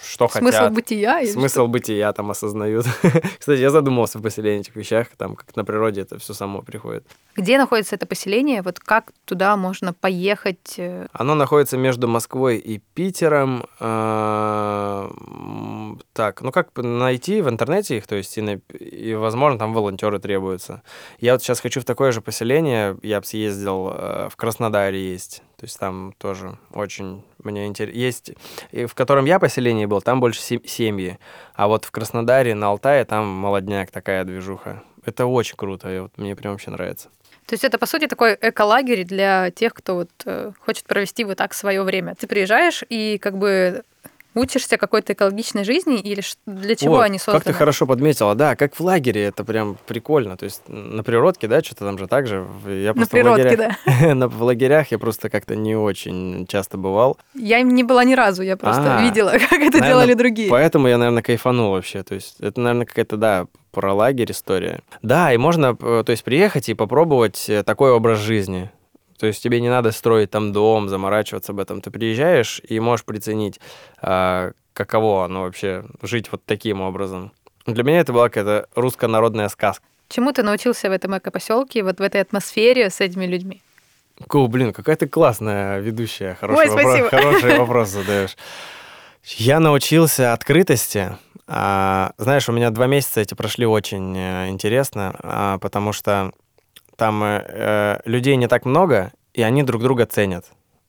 что 0.04 0.28
Смысл 0.28 0.46
хотят. 0.46 0.60
Смысл 0.62 0.74
бытия? 0.76 1.26
Смысл 1.26 1.54
что? 1.64 1.68
бытия 1.68 2.14
там 2.14 2.32
осознают. 2.32 2.86
Кстати, 3.40 3.60
я 3.60 3.70
задумался 3.70 4.20
в 4.20 4.22
поселении 4.22 4.62
этих 4.62 4.76
вещах, 4.76 5.08
там 5.18 5.36
как 5.36 5.56
на 5.56 5.66
природе 5.66 6.02
это 6.02 6.18
все 6.20 6.34
само 6.34 6.62
приходит. 6.62 7.06
Где 7.36 7.58
находится 7.58 7.96
это 7.96 8.06
поселение? 8.06 8.62
Вот 8.62 8.80
как 8.80 9.12
туда 9.26 9.58
можно 9.58 9.94
поехать? 9.94 10.80
Оно 11.14 11.36
находится 11.36 11.78
между 11.78 12.08
Москвой 12.08 12.58
и 12.58 12.80
Питером. 12.94 13.66
м, 13.80 16.00
так, 16.14 16.42
ну 16.42 16.52
как 16.52 16.70
найти 16.76 17.42
в 17.42 17.50
интернете 17.50 17.98
их, 17.98 18.08
то 18.08 18.16
есть 18.16 18.38
и, 18.38 18.42
на- 18.42 18.60
и, 18.74 19.14
возможно, 19.16 19.60
там 19.60 19.74
волонтеры 19.74 20.20
требуются. 20.20 20.82
Я 21.20 21.34
вот 21.34 21.42
сейчас 21.42 21.60
хочу 21.60 21.82
в 21.82 21.86
такое 21.86 22.12
же 22.12 22.22
поселение, 22.22 22.98
я 23.02 23.20
бы 23.20 23.26
съездил, 23.26 23.92
э, 23.94 24.30
в 24.30 24.36
Краснодаре 24.36 25.12
есть, 25.12 25.42
то 25.58 25.66
есть 25.66 25.80
там 25.80 26.14
тоже 26.18 26.58
очень 26.74 27.24
мне 27.46 27.68
интересно. 27.68 27.98
Есть, 27.98 28.32
в 28.72 28.94
котором 28.94 29.26
я 29.26 29.40
поселении 29.40 29.86
был, 29.86 30.02
там 30.02 30.20
больше 30.20 30.42
сем- 30.42 30.66
семьи, 30.66 31.18
а 31.56 31.68
вот 31.68 31.86
в 31.86 31.92
Краснодаре, 31.92 32.56
на 32.56 32.68
Алтае, 32.68 33.06
там 33.06 33.28
молодняк 33.28 33.92
такая 33.92 34.24
движуха. 34.24 34.84
Это 35.06 35.26
очень 35.26 35.56
круто, 35.58 35.94
и 35.94 36.00
вот 36.00 36.18
мне 36.18 36.36
прям 36.36 36.54
вообще 36.54 36.72
нравится. 36.72 37.10
То 37.46 37.54
есть 37.56 37.66
это, 37.66 37.78
по 37.78 37.86
сути, 37.86 38.08
такой 38.08 38.38
эколагерь 38.40 39.04
для 39.04 39.52
тех, 39.52 39.74
кто 39.74 39.96
вот 39.96 40.10
э, 40.26 40.54
хочет 40.60 40.86
провести 40.86 41.26
вот 41.26 41.38
так 41.38 41.54
свое 41.54 41.84
время. 41.84 42.16
Ты 42.16 42.26
приезжаешь 42.26 42.84
и 42.88 43.18
как 43.18 43.38
бы 43.38 43.84
учишься 44.36 44.78
какой-то 44.78 45.14
экологичной 45.14 45.64
жизни 45.64 46.00
или 46.00 46.22
для 46.46 46.76
чего 46.76 46.96
Вот, 46.96 47.02
они 47.02 47.18
созданы? 47.20 47.40
Как 47.40 47.44
ты 47.46 47.54
хорошо 47.54 47.86
подметила, 47.86 48.36
да, 48.36 48.56
как 48.56 48.76
в 48.76 48.82
лагере, 48.82 49.24
это 49.24 49.44
прям 49.44 49.78
прикольно. 49.88 50.38
То 50.38 50.46
есть 50.46 50.62
на 50.68 51.04
природке, 51.04 51.48
да, 51.48 51.62
что-то 51.62 51.86
там 51.86 51.98
же 51.98 52.08
так 52.08 52.28
же. 52.28 52.46
Я 52.66 52.90
На 52.90 52.94
просто 52.94 53.06
в 53.06 53.10
природке, 53.20 53.44
лагерях- 53.50 53.76
да. 53.86 54.16
на- 54.16 54.28
В 54.28 54.42
лагерях 54.44 54.92
я 54.92 55.00
просто 55.00 55.30
как-то 55.30 55.56
не 55.56 55.76
очень 55.76 56.46
часто 56.48 56.78
бывал. 56.78 57.18
Я 57.36 57.60
им 57.60 57.74
не 57.76 57.84
была 57.84 58.04
ни 58.04 58.14
разу, 58.16 58.44
я 58.44 58.58
просто 58.58 58.98
А, 58.98 59.02
видела, 59.02 59.32
как 59.50 59.60
это 59.60 59.80
делали 59.82 60.14
другие. 60.14 60.50
Поэтому 60.50 60.88
я, 60.88 60.98
наверное, 60.98 61.24
кайфанул 61.24 61.72
вообще. 61.72 62.04
То 62.04 62.16
есть 62.16 62.36
это, 62.40 62.60
наверное, 62.60 62.86
какая-то, 62.86 63.18
да, 63.18 63.48
про 63.72 63.94
лагерь 63.94 64.32
история. 64.32 64.82
Да, 65.02 65.34
и 65.34 65.38
можно, 65.38 65.76
э, 65.80 66.04
то 66.06 66.12
есть 66.12 66.24
приехать 66.24 66.70
и 66.70 66.74
попробовать 66.76 67.50
э, 67.50 67.64
такой 67.64 67.92
образ 67.92 68.20
жизни. 68.20 68.70
То 69.24 69.28
есть 69.28 69.42
тебе 69.42 69.62
не 69.62 69.70
надо 69.70 69.94
строить 69.94 70.32
там 70.32 70.52
дом, 70.52 70.90
заморачиваться 70.90 71.54
об 71.54 71.62
этом. 71.62 71.80
Ты 71.80 71.92
приезжаешь 71.92 72.60
и 72.68 72.78
можешь 72.82 73.06
приценить, 73.06 73.58
а, 74.02 74.52
каково 74.74 75.24
оно 75.24 75.44
вообще 75.44 75.86
жить 76.02 76.30
вот 76.30 76.42
таким 76.46 76.82
образом. 76.82 77.32
Для 77.66 77.86
меня 77.86 78.02
это 78.02 78.12
была 78.12 78.28
какая-то 78.28 78.68
русская 78.76 79.08
народная 79.08 79.48
сказка. 79.48 79.82
Чему 80.10 80.34
ты 80.34 80.44
научился 80.44 80.90
в 80.90 80.92
этом 80.92 81.18
экопоселке, 81.18 81.84
вот 81.84 82.00
в 82.00 82.02
этой 82.02 82.20
атмосфере 82.20 82.90
с 82.90 83.00
этими 83.00 83.26
людьми? 83.26 83.62
Ку, 84.28 84.46
блин, 84.50 84.74
какая 84.74 84.98
ты 84.98 85.08
классная 85.08 85.80
ведущая. 85.80 86.36
Хороший, 86.42 86.60
Ой, 86.60 86.68
спасибо. 86.68 87.10
хороший 87.10 87.58
вопрос 87.60 87.88
задаешь. 87.92 88.36
Я 89.38 89.62
научился 89.62 90.34
открытости. 90.34 91.18
А, 91.48 92.12
знаешь, 92.18 92.50
у 92.50 92.52
меня 92.52 92.72
два 92.72 92.88
месяца 92.88 93.22
эти 93.22 93.36
прошли 93.36 93.66
очень 93.66 94.18
э, 94.18 94.50
интересно, 94.50 95.16
а, 95.24 95.58
потому 95.60 95.94
что 95.94 96.34
там 96.96 97.24
э, 97.24 97.46
э, 97.48 98.00
людей 98.06 98.36
не 98.36 98.48
так 98.48 98.66
много, 98.66 99.12
и 99.34 99.42
они 99.42 99.64
друг 99.64 99.82
друга 99.82 100.06
ценят. 100.06 100.46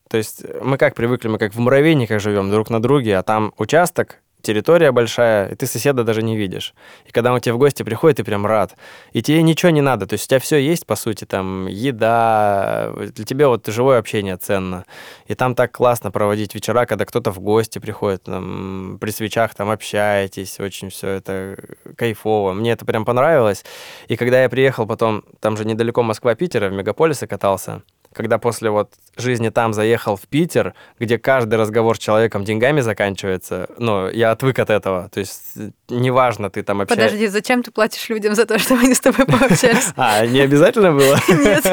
То 0.09 0.17
есть 0.17 0.45
мы 0.63 0.77
как 0.77 0.95
привыкли, 0.95 1.29
мы 1.29 1.39
как 1.39 1.55
в 1.55 1.59
муравейниках 1.59 2.21
живем 2.21 2.51
друг 2.51 2.71
на 2.71 2.81
друге, 2.81 3.17
а 3.17 3.23
там 3.23 3.53
участок, 3.59 4.21
территория 4.45 4.93
большая, 4.93 5.49
и 5.49 5.55
ты 5.57 5.67
соседа 5.67 6.05
даже 6.05 6.23
не 6.23 6.37
видишь. 6.37 6.75
И 7.07 7.11
когда 7.11 7.33
он 7.33 7.41
к 7.41 7.43
тебе 7.43 7.55
в 7.55 7.59
гости 7.59 7.83
приходит, 7.83 8.19
ты 8.19 8.25
прям 8.25 8.47
рад. 8.47 8.77
И 9.13 9.23
тебе 9.23 9.43
ничего 9.43 9.71
не 9.71 9.81
надо, 9.81 10.07
то 10.07 10.15
есть 10.15 10.27
у 10.27 10.29
тебя 10.29 10.39
все 10.39 10.59
есть, 10.59 10.87
по 10.87 10.97
сути, 10.97 11.25
там 11.25 11.67
еда, 11.67 12.93
для 12.97 13.25
тебя 13.25 13.49
вот 13.49 13.67
живое 13.67 13.99
общение 13.99 14.37
ценно. 14.37 14.85
И 15.27 15.35
там 15.35 15.55
так 15.55 15.73
классно 15.73 16.11
проводить 16.11 16.55
вечера, 16.55 16.87
когда 16.87 17.05
кто-то 17.05 17.33
в 17.33 17.41
гости 17.41 17.79
приходит, 17.79 18.23
там, 18.23 18.99
при 19.01 19.11
свечах 19.11 19.55
там 19.55 19.71
общаетесь, 19.71 20.61
очень 20.61 20.91
все 20.91 21.09
это 21.09 21.57
кайфово. 21.97 22.53
Мне 22.53 22.73
это 22.73 22.85
прям 22.85 23.05
понравилось. 23.05 23.65
И 24.09 24.17
когда 24.17 24.43
я 24.43 24.49
приехал 24.49 24.87
потом, 24.87 25.25
там 25.41 25.57
же 25.57 25.65
недалеко 25.65 26.03
Москва-Питера, 26.03 26.69
в 26.69 26.73
мегаполисе 26.73 27.27
катался, 27.27 27.83
когда 28.15 28.39
после 28.39 28.71
вот 28.71 28.91
жизни 29.17 29.51
там 29.51 29.73
заехал 29.73 30.17
в 30.17 30.23
Питер, 30.23 30.75
где 30.99 31.19
каждый 31.19 31.55
разговор 31.57 31.97
с 31.97 31.99
человеком 31.99 32.45
деньгами 32.45 32.81
заканчивается, 32.81 33.69
ну, 33.79 34.09
я 34.09 34.31
отвык 34.31 34.59
от 34.59 34.71
этого. 34.71 35.09
То 35.13 35.21
есть 35.21 35.41
э, 35.57 35.71
неважно, 35.89 36.51
ты 36.51 36.63
там 36.63 36.81
общаешься... 36.81 37.07
Подожди, 37.07 37.27
зачем 37.29 37.63
ты 37.63 37.71
платишь 37.71 38.09
людям 38.09 38.35
за 38.35 38.47
то, 38.47 38.59
что 38.59 38.75
они 38.75 38.95
с 38.95 39.01
тобой 39.01 39.27
пообщались? 39.27 39.93
А, 39.97 40.27
не 40.27 40.41
обязательно 40.41 40.93
было? 40.93 41.19
Нет, 41.29 41.65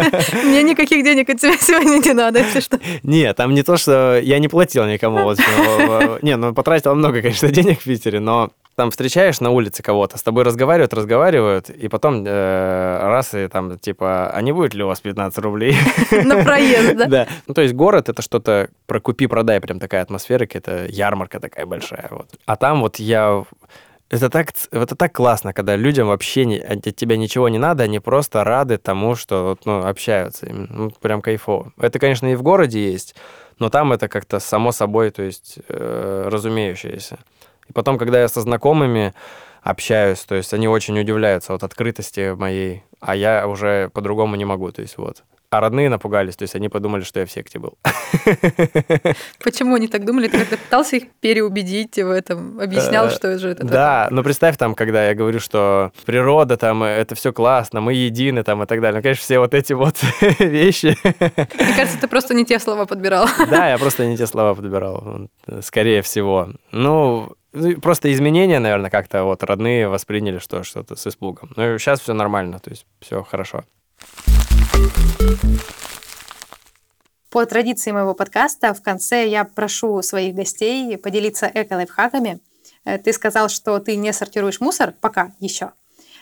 мне 0.44 0.64
никаких 0.64 1.04
денег 1.04 1.30
от 1.30 1.40
тебя 1.40 1.58
сегодня 1.58 1.98
не 1.98 2.14
надо, 2.14 2.40
если 2.40 2.60
что. 2.60 2.80
Нет, 3.04 3.36
там 3.36 3.54
не 3.54 3.64
то, 3.64 3.78
что 3.78 4.20
я 4.20 4.40
не 4.40 4.48
платил 4.48 4.86
никому. 4.86 5.34
Не, 6.22 6.36
ну 6.38 6.54
потратил 6.54 6.96
много, 6.96 7.22
конечно, 7.22 7.50
денег 7.50 7.82
в 7.82 7.84
Питере, 7.84 8.20
но 8.20 8.52
там 8.76 8.90
встречаешь 8.90 9.40
на 9.42 9.50
улице 9.50 9.84
кого-то, 9.84 10.18
с 10.18 10.24
тобой 10.24 10.44
разговаривают, 10.44 10.94
разговаривают, 10.94 11.70
и 11.70 11.88
потом 11.88 12.24
э, 12.26 13.00
раз 13.02 13.34
и 13.34 13.48
там 13.48 13.78
типа, 13.78 14.32
а 14.32 14.42
не 14.42 14.54
будет 14.54 14.74
ли 14.74 14.84
у 14.84 14.88
вас 14.88 15.02
15 15.02 15.38
рублей? 15.40 15.76
На 16.34 16.44
проезд, 16.46 16.96
да? 16.98 17.06
Да. 17.06 17.28
Ну, 17.48 17.54
то 17.54 17.62
есть 17.62 17.74
город 17.74 18.10
это 18.10 18.22
что-то 18.22 18.70
про 18.88 19.00
купи-продай, 19.00 19.60
прям 19.60 19.80
такая 19.80 20.02
атмосфера, 20.02 20.46
какая-то 20.46 20.86
ярмарка 20.88 21.40
такая 21.40 21.66
большая. 21.66 22.08
Вот. 22.12 22.30
А 22.46 22.56
там 22.56 22.82
вот 22.82 22.98
я... 22.98 23.44
Это 24.10 24.30
так, 24.30 24.50
это 24.72 24.96
так 24.98 25.14
классно, 25.14 25.54
когда 25.54 25.78
людям 25.78 26.08
вообще 26.08 26.44
не, 26.44 26.60
от 26.60 26.84
тебя 26.96 27.16
ничего 27.16 27.48
не 27.48 27.58
надо, 27.58 27.84
они 27.84 28.00
просто 28.00 28.44
рады 28.44 28.78
тому, 28.78 29.16
что 29.16 29.58
ну, 29.64 29.86
общаются. 29.86 30.48
Ну, 30.52 30.92
прям 31.00 31.22
кайфово. 31.22 31.72
Это, 31.80 31.98
конечно, 31.98 32.30
и 32.30 32.36
в 32.36 32.44
городе 32.44 32.92
есть, 32.92 33.16
но 33.58 33.70
там 33.70 33.94
это 33.94 34.10
как-то 34.10 34.40
само 34.40 34.74
собой, 34.74 35.12
то 35.12 35.24
есть 35.24 35.60
э, 35.70 36.28
разумеющееся. 36.28 37.20
И 37.70 37.74
потом, 37.74 37.98
когда 37.98 38.20
я 38.20 38.28
со 38.28 38.42
знакомыми 38.42 39.14
общаюсь, 39.62 40.20
то 40.20 40.36
есть 40.36 40.54
они 40.54 40.68
очень 40.68 41.00
удивляются 41.00 41.54
от 41.54 41.64
открытости 41.64 42.34
моей, 42.34 42.84
а 43.00 43.16
я 43.16 43.48
уже 43.48 43.90
по-другому 43.94 44.36
не 44.36 44.46
могу, 44.46 44.72
то 44.72 44.82
есть 44.82 44.98
вот. 44.98 45.24
А 45.54 45.60
родные 45.60 45.90
напугались, 45.90 46.38
то 46.38 46.44
есть 46.44 46.56
они 46.56 46.70
подумали, 46.70 47.04
что 47.04 47.20
я 47.20 47.26
в 47.26 47.32
секте 47.32 47.60
был. 47.60 47.78
Почему 49.44 49.76
они 49.76 49.90
так 49.90 50.06
думали? 50.06 50.30
Ты 50.30 50.40
как-то 50.40 50.56
пытался 50.56 50.96
их 50.96 51.12
переубедить 51.20 51.98
в 51.98 52.10
этом? 52.10 52.58
Объяснял, 52.58 53.08
Э, 53.08 53.10
что 53.10 53.38
же 53.38 53.50
это 53.50 53.66
Да, 53.66 54.08
но 54.12 54.24
представь 54.24 54.56
там, 54.56 54.76
когда 54.76 55.08
я 55.10 55.14
говорю, 55.14 55.42
что 55.42 55.92
природа 56.06 56.56
там, 56.56 56.84
э, 56.84 56.88
это 56.88 57.16
все 57.16 57.34
классно, 57.34 57.82
мы 57.82 57.94
едины 57.96 58.44
там 58.44 58.64
и 58.64 58.66
так 58.66 58.80
далее. 58.80 59.00
Ну, 59.00 59.04
конечно, 59.04 59.22
все 59.22 59.40
вот 59.40 59.54
эти 59.54 59.74
вот 59.74 59.98
вещи. 60.40 60.98
Мне 61.04 61.76
кажется, 61.76 62.00
ты 62.00 62.08
просто 62.08 62.34
не 62.34 62.46
те 62.46 62.58
слова 62.58 62.86
подбирал. 62.86 63.28
Да, 63.50 63.70
я 63.70 63.78
просто 63.78 64.06
не 64.06 64.16
те 64.16 64.28
слова 64.28 64.56
подбирал, 64.56 65.28
э, 65.48 65.60
скорее 65.62 66.02
всего. 66.02 66.48
Ну, 66.72 67.34
ну, 67.52 67.78
просто 67.82 68.10
изменения, 68.14 68.60
наверное, 68.60 68.90
как-то 68.90 69.26
вот 69.26 69.44
родные 69.44 69.90
восприняли, 69.90 70.38
что 70.38 70.64
что-то 70.64 70.96
с 70.96 71.06
испугом. 71.08 71.52
Ну, 71.58 71.78
сейчас 71.78 72.00
все 72.00 72.14
нормально, 72.14 72.60
то 72.60 72.70
есть 72.70 72.86
все 73.02 73.22
хорошо. 73.24 73.66
По 77.30 77.46
традиции 77.46 77.92
моего 77.92 78.14
подкаста 78.14 78.74
в 78.74 78.82
конце 78.82 79.28
я 79.28 79.46
прошу 79.46 80.02
своих 80.02 80.36
гостей 80.36 80.98
поделиться 80.98 81.50
эко-лайфхаками. 81.54 82.40
Э, 82.84 82.98
Ты 82.98 83.14
сказал, 83.14 83.48
что 83.48 83.80
ты 83.80 83.96
не 83.96 84.12
сортируешь 84.12 84.60
мусор, 84.60 84.94
пока 85.00 85.32
еще. 85.40 85.72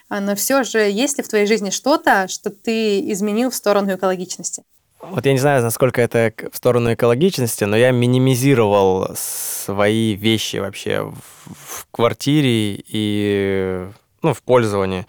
А, 0.08 0.20
Но 0.20 0.36
все 0.36 0.64
же, 0.64 0.80
есть 0.80 1.18
ли 1.18 1.24
в 1.24 1.28
твоей 1.28 1.48
жизни 1.48 1.72
что-то, 1.72 2.28
что 2.28 2.52
ты 2.52 3.12
изменил 3.12 3.50
в 3.50 3.56
сторону 3.56 3.96
экологичности? 3.96 4.64
Вот 5.02 5.26
я 5.26 5.32
не 5.32 5.40
знаю, 5.40 5.64
насколько 5.64 6.02
это 6.02 6.32
в 6.52 6.58
сторону 6.58 6.94
экологичности, 6.94 7.64
но 7.64 7.78
я 7.78 7.92
минимизировал 7.92 9.10
свои 9.16 10.14
вещи 10.14 10.58
вообще 10.58 11.02
в, 11.02 11.16
в 11.46 11.88
квартире 11.92 12.84
и 12.86 13.88
ну, 14.22 14.34
в 14.34 14.42
пользовании. 14.42 15.08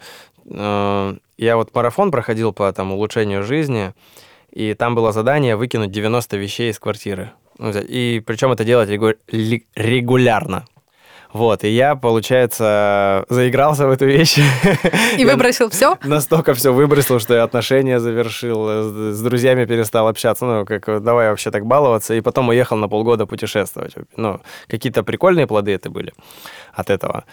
Э, 0.53 1.15
Я 1.37 1.55
вот 1.55 1.73
марафон 1.73 2.11
проходил 2.11 2.53
по 2.53 2.71
там, 2.71 2.91
улучшению 2.91 3.43
жизни, 3.43 3.93
и 4.51 4.73
там 4.73 4.95
было 4.95 5.11
задание 5.11 5.55
выкинуть 5.55 5.91
90 5.91 6.37
вещей 6.37 6.69
из 6.71 6.79
квартиры. 6.79 7.31
Ну, 7.57 7.71
И 7.71 8.21
причем 8.25 8.51
это 8.51 8.63
делать 8.63 8.89
регулярно. 8.89 10.65
Вот, 11.33 11.63
и 11.63 11.69
я, 11.69 11.95
получается, 11.95 13.25
заигрался 13.29 13.87
в 13.87 13.91
эту 13.91 14.05
вещь. 14.05 14.37
И 15.17 15.23
выбросил 15.23 15.69
все? 15.69 15.97
настолько 16.03 16.53
все 16.53 16.73
выбросил, 16.73 17.19
что 17.21 17.33
я 17.33 17.43
отношения 17.43 18.01
завершил, 18.01 18.67
э, 18.69 18.83
с, 18.83 19.15
с 19.17 19.21
друзьями 19.21 19.63
перестал 19.63 20.09
общаться, 20.09 20.45
ну, 20.45 20.65
как 20.65 20.89
э, 20.89 20.99
давай 20.99 21.29
вообще 21.29 21.49
так 21.49 21.65
баловаться, 21.65 22.13
и 22.15 22.21
потом 22.21 22.49
уехал 22.49 22.75
на 22.75 22.89
полгода 22.89 23.25
путешествовать. 23.25 23.93
Ну, 24.17 24.41
какие-то 24.67 25.03
прикольные 25.03 25.47
плоды 25.47 25.71
это 25.71 25.89
были 25.89 26.11
от 26.73 26.89
этого. 26.89 27.23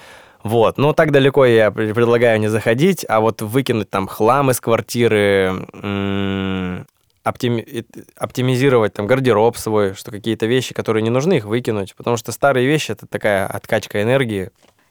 Вот, 0.43 0.79
но 0.79 0.93
так 0.93 1.11
далеко 1.11 1.45
я 1.45 1.71
пр- 1.71 1.95
предлагаю 1.95 2.39
не 2.41 2.49
заходить, 2.49 3.05
а 3.09 3.21
вот 3.21 3.43
выкинуть 3.43 3.91
там 3.91 4.07
хлам 4.07 4.51
из 4.51 4.61
квартиры, 4.61 5.67
оптими- 7.25 7.85
оптимизировать 8.17 8.95
там 8.95 9.07
гардероб 9.07 9.57
свой, 9.57 9.95
что 9.95 10.11
какие-то 10.11 10.47
вещи, 10.47 10.75
которые 10.75 11.03
не 11.03 11.11
нужны, 11.11 11.35
их 11.39 11.45
выкинуть, 11.45 11.95
потому 11.97 12.17
что 12.17 12.33
старые 12.33 12.67
вещи 12.67 12.93
это 12.93 13.07
такая 13.07 13.47
откачка 13.47 14.03
энергии, 14.03 14.51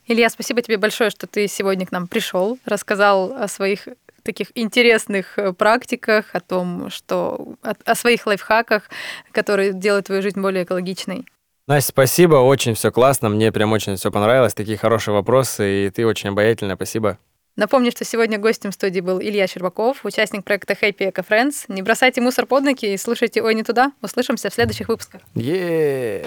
Илья, 0.10 0.30
спасибо 0.30 0.62
тебе 0.62 0.78
большое, 0.78 1.10
что 1.10 1.28
ты 1.28 1.50
сегодня 1.50 1.86
к 1.86 1.92
нам 1.92 2.08
пришел, 2.08 2.58
рассказал 2.64 3.34
о 3.34 3.50
своих 3.50 3.90
таких 4.24 4.48
интересных 4.56 5.38
э, 5.38 5.52
практиках, 5.52 6.34
о 6.34 6.40
том, 6.40 6.90
что 6.90 7.56
о 7.62 7.96
своих 7.96 8.26
лайфхаках, 8.26 8.84
которые 9.32 9.74
делают 9.74 10.06
твою 10.06 10.22
жизнь 10.22 10.40
более 10.40 10.64
экологичной. 10.64 11.26
Настя, 11.68 11.90
спасибо, 11.90 12.36
очень 12.36 12.76
все 12.76 12.92
классно, 12.92 13.28
мне 13.28 13.52
прям 13.52 13.74
очень 13.74 13.98
все 13.98 14.10
понравилось, 14.10 14.54
такие 14.54 14.78
хорошие 14.78 15.14
вопросы, 15.14 15.88
и 15.88 15.90
ты 15.90 16.08
очень 16.08 16.30
обаятельная, 16.30 16.78
спасибо. 16.78 17.18
Напомню, 17.58 17.92
что 17.92 18.06
сегодня 18.06 18.38
гостем 18.38 18.72
студии 18.72 19.02
был 19.02 19.20
Илья 19.20 19.48
Щербаков, 19.48 20.06
участник 20.06 20.46
проекта 20.46 20.74
Happy 20.74 21.12
Eco 21.12 21.26
Friends. 21.28 21.66
Не 21.68 21.82
бросайте 21.82 22.22
мусор 22.22 22.46
под 22.46 22.64
ноги 22.64 22.94
и 22.94 22.98
слушайте 22.98 23.42
«Ой, 23.42 23.54
не 23.54 23.64
туда». 23.64 23.92
Услышимся 24.02 24.50
в 24.50 24.54
следующих 24.54 24.88
выпусках. 24.88 25.20
е 25.36 26.24